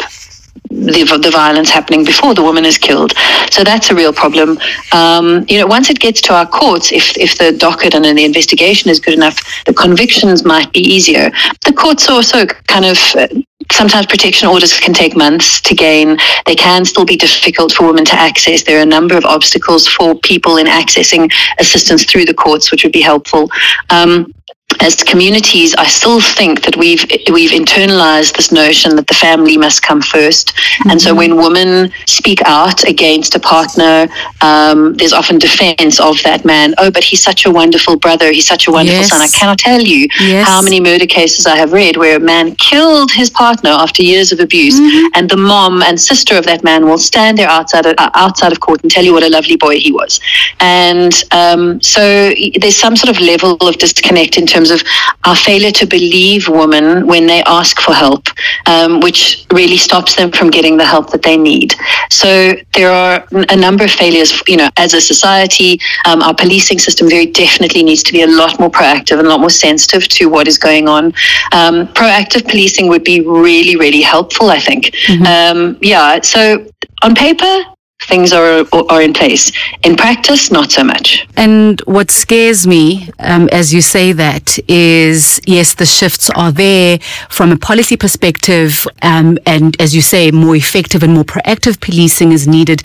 the, 0.69 1.19
the 1.21 1.31
violence 1.31 1.69
happening 1.69 2.03
before 2.03 2.33
the 2.33 2.43
woman 2.43 2.65
is 2.65 2.77
killed. 2.77 3.13
So 3.51 3.63
that's 3.63 3.89
a 3.89 3.95
real 3.95 4.13
problem. 4.13 4.57
Um, 4.93 5.45
you 5.47 5.59
know, 5.59 5.67
once 5.67 5.89
it 5.89 5.99
gets 5.99 6.21
to 6.21 6.33
our 6.33 6.45
courts, 6.45 6.91
if, 6.91 7.17
if 7.17 7.37
the 7.37 7.51
docket 7.51 7.95
and 7.95 8.05
the 8.05 8.25
investigation 8.25 8.89
is 8.89 8.99
good 8.99 9.13
enough, 9.13 9.37
the 9.65 9.73
convictions 9.73 10.43
might 10.43 10.71
be 10.73 10.79
easier. 10.79 11.31
The 11.65 11.73
courts 11.73 12.09
also 12.09 12.45
kind 12.45 12.85
of 12.85 12.97
uh, 13.15 13.27
sometimes 13.71 14.05
protection 14.05 14.47
orders 14.47 14.79
can 14.79 14.93
take 14.93 15.15
months 15.15 15.61
to 15.61 15.75
gain. 15.75 16.17
They 16.45 16.55
can 16.55 16.85
still 16.85 17.05
be 17.05 17.15
difficult 17.15 17.71
for 17.71 17.85
women 17.87 18.05
to 18.05 18.15
access. 18.15 18.63
There 18.63 18.79
are 18.79 18.83
a 18.83 18.85
number 18.85 19.17
of 19.17 19.25
obstacles 19.25 19.87
for 19.87 20.15
people 20.15 20.57
in 20.57 20.67
accessing 20.67 21.31
assistance 21.59 22.05
through 22.05 22.25
the 22.25 22.33
courts, 22.33 22.71
which 22.71 22.83
would 22.83 22.93
be 22.93 23.01
helpful. 23.01 23.49
Um, 23.89 24.33
as 24.81 25.03
communities, 25.03 25.75
I 25.75 25.87
still 25.87 26.19
think 26.19 26.63
that 26.63 26.75
we've 26.77 27.05
we've 27.31 27.51
internalized 27.51 28.35
this 28.37 28.51
notion 28.51 28.95
that 28.95 29.07
the 29.07 29.13
family 29.13 29.57
must 29.57 29.81
come 29.81 30.01
1st 30.01 30.53
mm-hmm. 30.53 30.89
and 30.89 31.01
so 31.01 31.09
mm-hmm. 31.09 31.17
when 31.17 31.37
women 31.37 31.91
speak 32.07 32.41
out 32.45 32.83
against 32.83 33.35
a 33.35 33.39
partner, 33.39 34.07
um, 34.41 34.93
there's 34.95 35.13
often 35.13 35.37
defense 35.37 35.99
of 35.99 36.21
that 36.23 36.45
man. 36.45 36.73
Oh, 36.77 36.91
but 36.91 37.03
he's 37.03 37.21
such 37.21 37.45
a 37.45 37.51
wonderful 37.51 37.97
brother. 37.97 38.31
He's 38.31 38.47
such 38.47 38.67
a 38.67 38.71
wonderful 38.71 39.01
yes. 39.01 39.09
son. 39.09 39.21
I 39.21 39.27
cannot 39.27 39.57
tell 39.57 39.81
you 39.81 40.07
yes. 40.19 40.47
how 40.47 40.61
many 40.61 40.79
murder 40.79 41.05
cases 41.05 41.45
I 41.45 41.55
have 41.57 41.73
read 41.73 41.97
where 41.97 42.17
a 42.17 42.19
man 42.19 42.55
killed 42.55 43.11
his 43.11 43.29
partner 43.29 43.71
after 43.71 44.01
years 44.03 44.31
of 44.31 44.39
abuse, 44.39 44.79
mm-hmm. 44.79 45.07
and 45.15 45.29
the 45.29 45.37
mom 45.37 45.83
and 45.83 45.99
sister 45.99 46.37
of 46.37 46.45
that 46.45 46.63
man 46.63 46.85
will 46.85 46.97
stand 46.97 47.37
there 47.37 47.49
outside 47.49 47.85
of, 47.85 47.95
uh, 47.97 48.09
outside 48.15 48.51
of 48.51 48.59
court 48.59 48.81
and 48.81 48.91
tell 48.91 49.03
you 49.03 49.13
what 49.13 49.23
a 49.23 49.29
lovely 49.29 49.55
boy 49.55 49.79
he 49.79 49.91
was. 49.91 50.19
And 50.59 51.13
um, 51.31 51.81
so 51.81 52.33
there's 52.59 52.75
some 52.75 52.95
sort 52.95 53.15
of 53.15 53.21
level 53.21 53.57
of 53.61 53.77
disconnect 53.77 54.37
in 54.37 54.45
terms 54.45 54.68
terms 54.69 54.81
of 54.81 54.87
our 55.25 55.35
failure 55.35 55.71
to 55.71 55.85
believe 55.85 56.47
women 56.47 57.07
when 57.07 57.27
they 57.27 57.43
ask 57.43 57.79
for 57.79 57.93
help, 57.93 58.27
um, 58.65 58.99
which 58.99 59.45
really 59.51 59.77
stops 59.77 60.15
them 60.15 60.31
from 60.31 60.49
getting 60.49 60.77
the 60.77 60.85
help 60.85 61.11
that 61.11 61.21
they 61.21 61.37
need. 61.37 61.73
So 62.09 62.53
there 62.73 62.91
are 62.91 63.25
a 63.31 63.55
number 63.55 63.83
of 63.83 63.91
failures, 63.91 64.41
you 64.47 64.57
know, 64.57 64.69
as 64.77 64.93
a 64.93 65.01
society. 65.01 65.79
Um, 66.05 66.21
our 66.21 66.33
policing 66.33 66.79
system 66.79 67.09
very 67.09 67.27
definitely 67.27 67.83
needs 67.83 68.03
to 68.03 68.11
be 68.11 68.21
a 68.21 68.27
lot 68.27 68.59
more 68.59 68.69
proactive 68.69 69.19
and 69.19 69.27
a 69.27 69.29
lot 69.29 69.39
more 69.39 69.49
sensitive 69.49 70.07
to 70.09 70.29
what 70.29 70.47
is 70.47 70.57
going 70.57 70.87
on. 70.87 71.05
Um, 71.51 71.87
proactive 71.93 72.47
policing 72.47 72.87
would 72.87 73.03
be 73.03 73.21
really, 73.21 73.75
really 73.75 74.01
helpful, 74.01 74.49
I 74.49 74.59
think. 74.59 74.85
Mm-hmm. 75.07 75.57
Um, 75.57 75.77
yeah. 75.81 76.21
So 76.21 76.65
on 77.01 77.15
paper, 77.15 77.63
things 78.07 78.31
are 78.31 78.65
are 78.89 79.01
in 79.01 79.13
place. 79.13 79.51
In 79.83 79.95
practice, 79.95 80.51
not 80.51 80.71
so 80.71 80.83
much. 80.83 81.27
And 81.35 81.81
what 81.81 82.11
scares 82.11 82.65
me, 82.65 83.09
um, 83.19 83.49
as 83.51 83.73
you 83.73 83.81
say 83.81 84.13
that, 84.13 84.57
is 84.67 85.39
yes, 85.45 85.75
the 85.75 85.85
shifts 85.85 86.29
are 86.35 86.51
there 86.51 86.99
from 87.29 87.51
a 87.51 87.57
policy 87.57 87.97
perspective, 87.97 88.87
um, 89.01 89.37
and 89.45 89.79
as 89.81 89.93
you 89.95 90.01
say, 90.01 90.31
more 90.31 90.55
effective 90.55 91.03
and 91.03 91.13
more 91.13 91.23
proactive 91.25 91.79
policing 91.81 92.31
is 92.31 92.47
needed. 92.47 92.83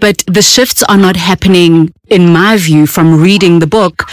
But 0.00 0.22
the 0.26 0.42
shifts 0.42 0.82
are 0.88 0.98
not 0.98 1.16
happening, 1.16 1.92
in 2.08 2.32
my 2.32 2.56
view, 2.56 2.86
from 2.86 3.20
reading 3.22 3.60
the 3.60 3.66
book 3.66 4.08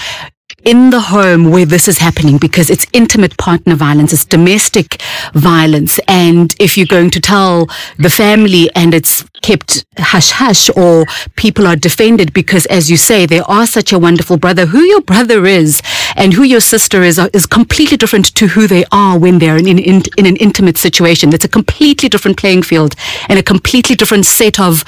in 0.65 0.89
the 0.89 0.99
home 0.99 1.51
where 1.51 1.65
this 1.65 1.87
is 1.87 1.97
happening 1.97 2.37
because 2.37 2.69
it's 2.69 2.87
intimate 2.93 3.37
partner 3.37 3.75
violence, 3.75 4.13
it's 4.13 4.25
domestic 4.25 5.01
violence. 5.33 5.99
And 6.07 6.55
if 6.59 6.77
you're 6.77 6.87
going 6.87 7.09
to 7.11 7.19
tell 7.21 7.67
the 7.97 8.09
family 8.09 8.69
and 8.75 8.93
it's 8.93 9.23
kept 9.41 9.85
hush 9.97 10.31
hush 10.31 10.69
or 10.75 11.05
people 11.35 11.67
are 11.67 11.75
defended 11.75 12.33
because 12.33 12.65
as 12.67 12.89
you 12.89 12.97
say, 12.97 13.25
they 13.25 13.41
are 13.41 13.67
such 13.67 13.91
a 13.91 13.99
wonderful 13.99 14.37
brother. 14.37 14.65
Who 14.67 14.79
your 14.79 15.01
brother 15.01 15.45
is 15.45 15.81
and 16.15 16.33
who 16.33 16.43
your 16.43 16.61
sister 16.61 17.03
is 17.03 17.19
uh, 17.19 17.29
is 17.33 17.45
completely 17.45 17.97
different 17.97 18.33
to 18.35 18.47
who 18.47 18.67
they 18.67 18.85
are 18.91 19.17
when 19.17 19.39
they're 19.39 19.57
in, 19.57 19.67
in, 19.67 20.01
in 20.17 20.25
an 20.25 20.35
intimate 20.37 20.77
situation. 20.77 21.29
That's 21.29 21.45
a 21.45 21.49
completely 21.49 22.09
different 22.09 22.37
playing 22.37 22.63
field 22.63 22.95
and 23.29 23.39
a 23.39 23.43
completely 23.43 23.95
different 23.95 24.25
set 24.25 24.59
of 24.59 24.83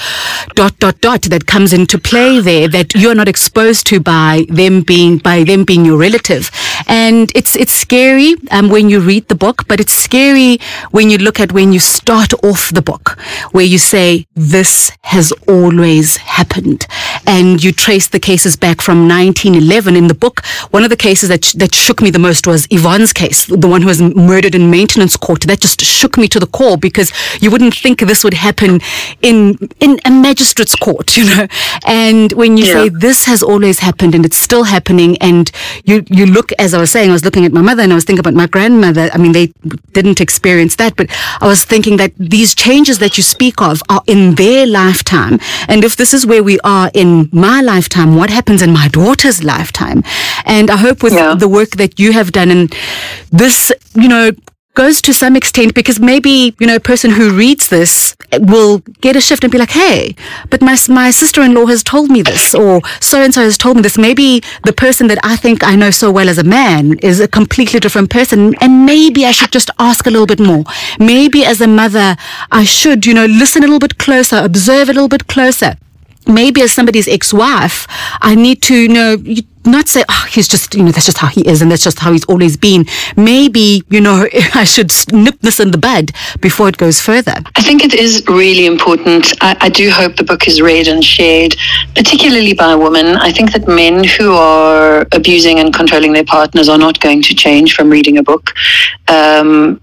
dot, 0.56 0.78
dot, 0.80 1.00
dot 1.02 1.24
that 1.24 1.48
comes 1.48 1.74
into 1.74 1.98
play 1.98 2.40
there 2.40 2.68
that 2.70 2.94
you're 2.96 3.16
not 3.16 3.28
exposed 3.28 3.88
to 3.88 4.00
by 4.00 4.46
them 4.50 4.82
being, 4.82 5.18
by 5.18 5.44
them 5.44 5.64
being 5.64 5.86
your 5.86 5.98
relative. 5.98 6.50
And 6.88 7.32
it's 7.36 7.56
it's 7.56 7.74
scary 7.74 8.36
um, 8.52 8.70
when 8.70 8.90
you 8.90 9.00
read 9.00 9.28
the 9.28 9.36
book, 9.36 9.68
but 9.68 9.80
it's 9.80 9.94
scary 9.94 10.60
when 10.92 11.10
you 11.10 11.18
look 11.18 11.40
at 11.40 11.52
when 11.52 11.74
you 11.74 11.80
start 11.80 12.34
off 12.44 12.72
the 12.72 12.82
book, 12.82 13.20
where 13.52 13.66
you 13.66 13.78
say 13.78 14.28
this 14.36 14.92
has 15.02 15.32
always 15.48 16.18
happened, 16.18 16.86
and 17.26 17.64
you 17.64 17.72
trace 17.72 18.08
the 18.08 18.20
cases 18.20 18.56
back 18.56 18.82
from 18.82 19.08
1911. 19.08 19.96
In 19.96 20.08
the 20.08 20.14
book, 20.14 20.46
one 20.72 20.84
of 20.84 20.90
the 20.90 20.98
cases 20.98 21.30
that 21.30 21.54
that 21.58 21.74
shook 21.74 22.02
me 22.02 22.10
the 22.12 22.20
most 22.20 22.46
was 22.46 22.68
Yvonne's 22.70 23.14
case, 23.14 23.46
the 23.46 23.68
one 23.68 23.82
who 23.82 23.88
was 23.88 24.02
murdered 24.02 24.56
in 24.56 24.70
maintenance 24.70 25.18
court. 25.18 25.42
That 25.48 25.62
just 25.62 25.82
shook 25.82 26.18
me 26.18 26.28
to 26.28 26.40
the 26.40 26.48
core 26.48 26.78
because 26.78 27.12
you 27.42 27.50
wouldn't 27.50 27.74
think 27.74 28.00
this 28.02 28.24
would 28.24 28.36
happen 28.36 28.80
in 29.22 29.58
in 29.80 30.00
a 30.06 30.12
magistrate's 30.12 30.76
court, 30.76 31.18
you 31.18 31.26
know. 31.26 31.48
And 31.86 32.32
when 32.34 32.58
you 32.58 32.66
yeah. 32.66 32.74
say 32.74 32.90
this 32.90 33.26
has 33.26 33.42
always 33.42 33.80
happened 33.80 34.14
and 34.14 34.26
it's 34.26 34.38
still 34.38 34.66
happening, 34.66 35.18
and 35.20 35.50
you 35.84 36.04
you 36.10 36.26
look 36.26 36.52
as 36.60 36.75
I 36.76 36.80
was 36.80 36.92
saying, 36.92 37.10
I 37.10 37.14
was 37.14 37.26
looking 37.26 37.46
at 37.46 37.52
my 37.52 37.62
mother 37.62 37.82
and 37.84 37.92
I 37.92 37.96
was 37.96 38.04
thinking 38.04 38.20
about 38.20 38.34
my 38.34 38.48
grandmother. 38.48 39.10
I 39.14 39.18
mean, 39.18 39.32
they 39.32 39.48
didn't 39.94 40.22
experience 40.22 40.76
that, 40.78 40.96
but 40.96 41.08
I 41.42 41.48
was 41.48 41.64
thinking 41.64 41.98
that 41.98 42.14
these 42.18 42.54
changes 42.54 43.00
that 43.00 43.18
you 43.18 43.24
speak 43.24 43.62
of 43.62 43.82
are 43.90 44.02
in 44.08 44.36
their 44.36 44.68
lifetime, 44.68 45.40
and 45.68 45.84
if 45.84 45.96
this 45.96 46.14
is 46.14 46.26
where 46.26 46.44
we 46.44 46.60
are 46.64 46.92
in 46.94 47.30
my 47.32 47.62
lifetime, 47.62 48.16
what 48.16 48.30
happens 48.30 48.62
in 48.62 48.72
my 48.72 48.88
daughter's 48.90 49.44
lifetime? 49.44 50.04
And 50.46 50.70
I 50.70 50.78
hope 50.78 51.04
with 51.04 51.14
yeah. 51.14 51.36
the 51.36 51.48
work 51.48 51.72
that 51.72 52.00
you 52.00 52.14
have 52.14 52.32
done 52.32 52.52
and 52.52 52.76
this, 53.32 53.72
you 53.96 54.08
know, 54.08 54.32
goes 54.76 55.02
to 55.02 55.14
some 55.14 55.36
extent 55.36 55.74
because 55.74 56.00
maybe, 56.00 56.56
you 56.60 56.68
know, 56.68 56.76
a 56.76 56.80
person 56.80 57.12
who 57.12 57.36
reads 57.36 57.70
this 57.70 58.16
will 58.40 58.80
get 59.02 59.16
a 59.16 59.22
shift 59.22 59.44
and 59.44 59.52
be 59.52 59.58
like, 59.58 59.72
hey, 59.72 60.16
but 60.50 60.62
my, 60.62 60.78
my 60.90 61.10
sister-in-law 61.10 61.66
has 61.66 61.82
told 61.82 62.12
me 62.12 62.22
this 62.22 62.54
or 62.54 62.82
so-and-so 63.00 63.42
has 63.42 63.58
told 63.58 63.78
me 63.78 63.82
this. 63.82 63.98
Maybe 63.98 64.42
the 64.64 64.74
person 64.74 65.08
that 65.08 65.18
I 65.24 65.36
think 65.36 65.64
I 65.64 65.76
know 65.76 65.90
so 65.90 66.12
well 66.12 66.30
as 66.30 66.38
a 66.38 66.44
man 66.44 67.00
is 67.00 67.20
a 67.20 67.28
completely 67.28 67.80
different 67.80 68.10
person. 68.10 68.54
And 68.62 68.86
maybe 68.86 69.26
I 69.26 69.32
should 69.32 69.52
just 69.52 69.72
ask 69.80 70.06
a 70.06 70.12
little 70.12 70.28
bit 70.28 70.40
more. 70.40 70.64
Maybe 71.00 71.46
as 71.46 71.62
a 71.62 71.68
mother, 71.68 72.18
I 72.52 72.66
should, 72.66 73.06
you 73.06 73.14
know, 73.14 73.26
listen 73.26 73.64
a 73.64 73.68
little 73.68 73.80
bit 73.80 73.98
closer, 73.98 74.38
observe 74.38 74.90
a 74.90 74.94
little 74.94 75.10
bit 75.10 75.28
closer 75.28 75.78
maybe 76.28 76.62
as 76.64 76.72
somebody's 76.72 77.08
ex-wife, 77.08 77.86
I 78.22 78.34
need 78.34 78.64
to, 78.64 78.76
you 78.76 78.88
know, 78.88 79.18
not 79.66 79.88
say, 79.88 80.04
oh, 80.10 80.28
he's 80.30 80.48
just, 80.48 80.76
you 80.76 80.84
know, 80.84 80.92
that's 80.92 81.06
just 81.06 81.18
how 81.18 81.28
he 81.28 81.48
is 81.48 81.62
and 81.62 81.72
that's 81.72 81.84
just 81.84 82.00
how 82.00 82.12
he's 82.12 82.26
always 82.26 82.58
been. 82.58 82.86
Maybe, 83.16 83.84
you 83.90 84.02
know, 84.02 84.28
I 84.54 84.64
should 84.64 84.92
nip 85.12 85.40
this 85.42 85.60
in 85.60 85.72
the 85.72 85.78
bud 85.78 86.12
before 86.42 86.70
it 86.70 86.78
goes 86.78 87.02
further. 87.02 87.36
I 87.56 87.62
think 87.62 87.84
it 87.84 87.94
is 87.94 88.24
really 88.28 88.66
important. 88.66 89.34
I, 89.42 89.58
I 89.62 89.70
do 89.70 89.90
hope 89.90 90.16
the 90.16 90.24
book 90.24 90.48
is 90.48 90.62
read 90.62 90.88
and 90.88 91.04
shared, 91.04 91.56
particularly 91.96 92.54
by 92.54 92.76
women. 92.76 93.16
I 93.18 93.32
think 93.32 93.54
that 93.54 93.68
men 93.68 94.04
who 94.04 94.34
are 94.34 95.08
abusing 95.12 95.60
and 95.60 95.74
controlling 95.74 96.14
their 96.14 96.26
partners 96.26 96.70
are 96.70 96.78
not 96.78 97.00
going 97.00 97.22
to 97.24 97.36
change 97.36 97.76
from 97.76 97.90
reading 97.90 98.18
a 98.18 98.24
book. 98.24 98.54
Um, 99.08 99.82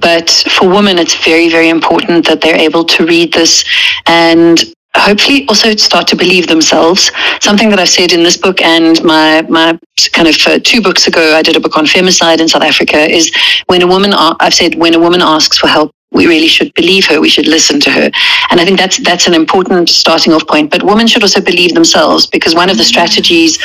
but 0.00 0.30
for 0.30 0.68
women, 0.68 0.98
it's 0.98 1.22
very, 1.24 1.50
very 1.50 1.68
important 1.68 2.26
that 2.26 2.40
they're 2.40 2.56
able 2.56 2.84
to 2.84 3.04
read 3.04 3.32
this 3.32 3.64
and 4.06 4.64
hopefully 4.96 5.46
also 5.48 5.74
start 5.76 6.06
to 6.08 6.16
believe 6.16 6.46
themselves. 6.46 7.10
Something 7.40 7.70
that 7.70 7.78
I've 7.78 7.88
said 7.88 8.12
in 8.12 8.22
this 8.22 8.36
book 8.36 8.60
and 8.60 9.02
my 9.02 9.42
my 9.42 9.78
kind 10.12 10.28
of 10.28 10.36
uh, 10.46 10.58
two 10.62 10.80
books 10.80 11.06
ago, 11.06 11.34
I 11.34 11.42
did 11.42 11.56
a 11.56 11.60
book 11.60 11.76
on 11.76 11.86
femicide 11.86 12.40
in 12.40 12.48
South 12.48 12.62
Africa. 12.62 12.98
Is 13.10 13.32
when 13.66 13.82
a 13.82 13.86
woman 13.86 14.12
I've 14.12 14.54
said 14.54 14.74
when 14.74 14.94
a 14.94 15.00
woman 15.00 15.22
asks 15.22 15.58
for 15.58 15.66
help, 15.66 15.92
we 16.12 16.26
really 16.26 16.48
should 16.48 16.72
believe 16.74 17.06
her. 17.06 17.20
We 17.20 17.28
should 17.28 17.46
listen 17.46 17.80
to 17.80 17.90
her. 17.90 18.10
And 18.50 18.60
I 18.60 18.64
think 18.64 18.78
that's 18.78 18.98
that's 18.98 19.26
an 19.26 19.34
important 19.34 19.88
starting 19.88 20.32
off 20.32 20.46
point. 20.46 20.70
But 20.70 20.82
women 20.82 21.06
should 21.06 21.22
also 21.22 21.40
believe 21.40 21.74
themselves 21.74 22.26
because 22.26 22.54
one 22.54 22.70
of 22.70 22.76
the 22.76 22.84
strategies 22.84 23.58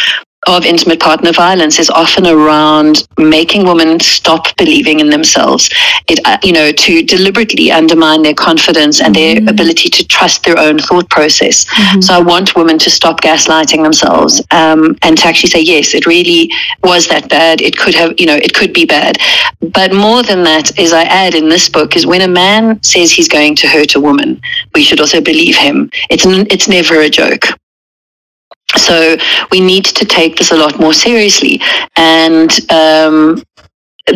of 0.48 0.66
intimate 0.66 1.00
partner 1.00 1.32
violence 1.32 1.78
is 1.78 1.90
often 1.90 2.26
around 2.26 3.08
making 3.18 3.66
women 3.66 4.00
stop 4.00 4.46
believing 4.58 5.00
in 5.00 5.10
themselves. 5.10 5.70
It, 6.08 6.20
uh, 6.26 6.38
you 6.44 6.54
know, 6.54 6.72
to 6.72 7.04
deliberately 7.04 7.72
undermine 7.72 8.22
their 8.22 8.34
confidence 8.34 9.02
and 9.02 9.14
their 9.14 9.36
mm-hmm. 9.36 9.50
ability 9.50 9.90
to 9.90 10.08
trust 10.08 10.44
their 10.44 10.58
own 10.58 10.80
thought 10.80 11.10
process. 11.10 11.66
Mm-hmm. 11.66 12.02
So 12.02 12.14
I 12.14 12.22
want 12.22 12.56
women 12.56 12.78
to 12.80 12.90
stop 12.90 13.22
gaslighting 13.22 13.84
themselves 13.84 14.42
um, 14.52 14.96
and 15.02 15.18
to 15.18 15.28
actually 15.28 15.50
say, 15.50 15.62
yes, 15.62 15.94
it 15.94 16.06
really 16.06 16.52
was 16.84 17.08
that 17.10 17.30
bad. 17.30 17.62
It 17.62 17.78
could 17.78 17.96
have, 17.96 18.14
you 18.18 18.26
know, 18.26 18.36
it 18.36 18.54
could 18.54 18.74
be 18.74 18.86
bad. 18.86 19.18
But 19.60 19.94
more 19.94 20.24
than 20.24 20.44
that, 20.44 20.78
as 20.80 20.94
I 20.94 21.04
add 21.04 21.36
in 21.36 21.50
this 21.50 21.68
book, 21.70 21.96
is 21.96 22.06
when 22.06 22.22
a 22.22 22.28
man 22.28 22.82
says 22.84 23.12
he's 23.12 23.28
going 23.28 23.56
to 23.58 23.68
hurt 23.68 23.96
a 23.96 24.00
woman, 24.00 24.42
we 24.74 24.84
should 24.84 25.00
also 25.00 25.22
believe 25.22 25.56
him. 25.56 25.90
It's 26.10 26.26
it's 26.26 26.68
never 26.68 27.02
a 27.02 27.10
joke. 27.10 27.46
So 28.76 29.16
we 29.52 29.60
need 29.60 29.86
to 29.86 30.06
take 30.06 30.36
this 30.36 30.52
a 30.52 30.56
lot 30.58 30.80
more 30.80 30.94
seriously. 30.94 31.62
And 31.96 32.52
um, 32.72 33.42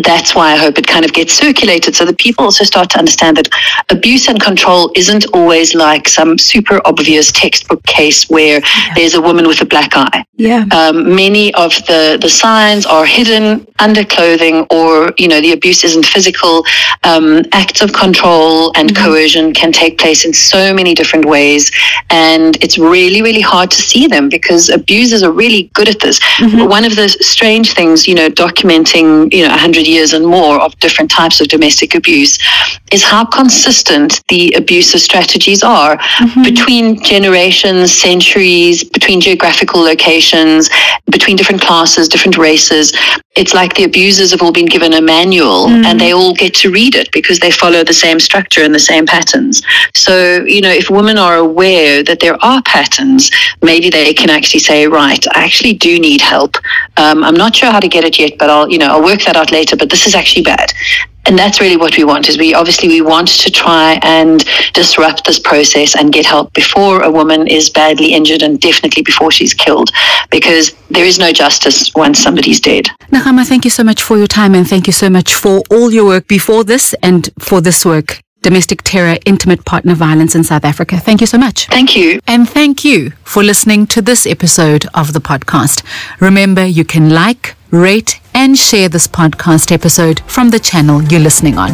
that's 0.04 0.34
why 0.34 0.54
I 0.54 0.58
hope 0.58 0.78
it 0.78 0.88
kind 0.88 1.04
of 1.04 1.14
gets 1.14 1.34
circulated 1.34 1.96
so 1.96 2.06
that 2.06 2.18
people 2.18 2.46
also 2.46 2.64
start 2.64 2.90
to 2.92 3.00
understand 3.00 3.38
that 3.38 3.50
abuse 3.90 4.28
and 4.28 4.42
control 4.42 4.92
isn't 4.96 5.26
always 5.34 5.76
like 5.76 6.08
some 6.08 6.38
super 6.38 6.82
obvious 6.86 7.32
textbook 7.32 7.84
case 7.84 8.30
where 8.30 8.62
yeah. 8.62 8.94
there's 8.96 9.16
a 9.16 9.22
woman 9.22 9.48
with 9.48 9.62
a 9.62 9.66
black 9.66 9.92
eye. 9.94 10.24
Yeah. 10.38 10.66
Um, 10.72 11.16
many 11.16 11.54
of 11.56 11.72
the, 11.88 12.18
the 12.20 12.30
signs 12.30 12.86
are 12.86 13.06
hidden 13.06 13.68
under 13.80 14.04
clothing 14.04 14.66
or, 14.72 15.14
you 15.18 15.28
know, 15.28 15.42
the 15.42 15.52
abuse 15.52 15.84
isn't 15.84 16.06
physical. 16.06 16.66
Um, 17.04 17.44
acts 17.52 17.82
of 17.82 17.94
control 17.94 18.72
and 18.78 18.90
mm-hmm. 18.90 19.04
coercion 19.04 19.54
can 19.54 19.72
take 19.72 19.98
place 19.98 20.26
in 20.26 20.34
so 20.34 20.74
many 20.74 20.94
different 20.94 21.26
ways. 21.26 21.72
And 22.10 22.56
it's 22.64 22.78
really, 22.78 23.22
really 23.22 23.42
hard 23.42 23.72
to 23.72 23.82
see 23.82 24.08
them 24.08 24.30
because 24.30 24.70
abusers 24.70 25.22
are 25.22 25.32
really 25.32 25.64
good 25.74 25.90
at 25.90 26.00
this. 26.00 26.20
Mm-hmm. 26.20 26.70
One 26.70 26.86
of 26.86 26.96
the 26.96 27.10
strange 27.10 27.74
things, 27.74 28.08
you 28.08 28.16
know, 28.16 28.30
documenting, 28.30 29.32
you 29.34 29.44
know, 29.44 29.50
100 29.50 29.81
100 29.82 29.88
years 29.88 30.14
and 30.14 30.26
more 30.26 30.62
of 30.62 30.78
different 30.80 31.10
types 31.10 31.42
of 31.42 31.48
domestic 31.48 31.96
abuse 31.96 32.38
is 32.92 33.04
how 33.04 33.26
consistent 33.26 34.22
the 34.28 34.54
abusive 34.54 35.00
strategies 35.00 35.64
are 35.64 35.98
mm-hmm. 35.98 36.44
between 36.44 37.02
generations, 37.04 37.92
centuries, 37.92 38.84
between 38.84 39.20
geographical 39.22 39.82
locations, 39.82 40.70
between 41.10 41.36
different 41.36 41.62
classes, 41.62 42.08
different 42.08 42.38
races. 42.38 42.94
It's 43.36 43.54
like 43.54 43.74
the 43.76 43.86
abusers 43.86 44.32
have 44.32 44.42
all 44.42 44.52
been 44.52 44.66
given 44.66 44.94
a 44.94 45.02
manual 45.02 45.68
mm-hmm. 45.68 45.86
and 45.86 46.00
they 46.00 46.14
all 46.14 46.34
get 46.34 46.54
to 46.56 46.72
read 46.72 46.96
it 46.96 47.10
because 47.14 47.40
they 47.40 47.52
follow 47.52 47.84
the 47.84 47.94
same 47.94 48.20
structure 48.20 48.64
and 48.64 48.76
the 48.76 48.86
same 48.92 49.06
patterns. 49.06 49.62
So, 49.94 50.44
you 50.46 50.62
know, 50.62 50.70
if 50.70 50.90
women 50.90 51.18
are 51.18 51.38
aware 51.38 52.04
that 52.04 52.20
there 52.20 52.38
are 52.44 52.62
patterns, 52.64 53.32
maybe 53.62 53.90
they 53.90 54.14
can 54.14 54.30
actually 54.30 54.60
say, 54.60 54.88
right, 54.88 55.26
I 55.34 55.44
actually 55.46 55.74
do 55.74 55.98
need 56.00 56.22
help. 56.22 56.58
Um, 56.98 57.24
I'm 57.24 57.36
not 57.36 57.56
sure 57.56 57.72
how 57.72 57.80
to 57.80 57.88
get 57.88 58.04
it 58.04 58.20
yet, 58.20 58.34
but 58.38 58.50
I'll, 58.50 58.70
you 58.70 58.78
know, 58.78 58.92
I'll 58.92 59.04
work 59.04 59.22
that 59.22 59.38
out 59.38 59.52
later 59.52 59.71
but 59.78 59.90
this 59.90 60.06
is 60.08 60.16
actually 60.16 60.44
bad 60.44 60.72
and 61.26 61.38
that's 61.38 61.62
really 61.62 61.78
what 61.78 61.98
we 61.98 62.04
want 62.04 62.30
is 62.30 62.38
we 62.38 62.54
obviously 62.54 62.88
we 62.88 63.02
want 63.02 63.28
to 63.28 63.52
try 63.52 64.00
and 64.04 64.44
disrupt 64.74 65.26
this 65.26 65.40
process 65.40 65.96
and 65.96 66.12
get 66.12 66.26
help 66.26 66.52
before 66.54 67.04
a 67.04 67.12
woman 67.12 67.48
is 67.48 67.70
badly 67.70 68.14
injured 68.14 68.42
and 68.42 68.60
definitely 68.60 69.04
before 69.04 69.32
she's 69.32 69.54
killed 69.54 69.92
because 70.30 70.74
there 70.90 71.06
is 71.06 71.20
no 71.20 71.32
justice 71.32 71.94
once 71.96 72.20
somebody's 72.20 72.60
dead. 72.60 72.86
Nechama, 73.12 73.46
thank 73.46 73.64
you 73.66 73.72
so 73.72 73.84
much 73.84 74.02
for 74.02 74.18
your 74.18 74.28
time 74.28 74.56
and 74.56 74.68
thank 74.68 74.88
you 74.88 74.94
so 74.94 75.10
much 75.10 75.34
for 75.34 75.62
all 75.70 75.92
your 75.92 76.06
work 76.06 76.28
before 76.28 76.64
this 76.64 76.96
and 77.04 77.30
for 77.40 77.62
this 77.62 77.86
work 77.86 78.22
domestic 78.42 78.82
terror, 78.82 79.18
intimate 79.28 79.64
partner 79.66 79.94
violence 79.94 80.34
in 80.34 80.44
South 80.44 80.66
Africa. 80.66 80.98
Thank 80.98 81.22
you 81.22 81.28
so 81.28 81.38
much. 81.38 81.68
Thank 81.68 81.96
you. 81.96 82.20
And 82.26 82.50
thank 82.50 82.84
you 82.84 83.12
for 83.24 83.44
listening 83.44 83.86
to 83.88 84.02
this 84.02 84.26
episode 84.26 84.88
of 84.96 85.14
the 85.14 85.20
podcast. 85.20 85.84
Remember, 86.20 86.66
you 86.66 86.84
can 86.84 87.12
like, 87.12 87.56
rate, 87.70 88.20
and 88.34 88.58
share 88.58 88.90
this 88.90 89.08
podcast 89.08 89.72
episode 89.72 90.20
from 90.22 90.50
the 90.50 90.60
channel 90.60 91.02
you're 91.04 91.20
listening 91.20 91.58
on. 91.58 91.72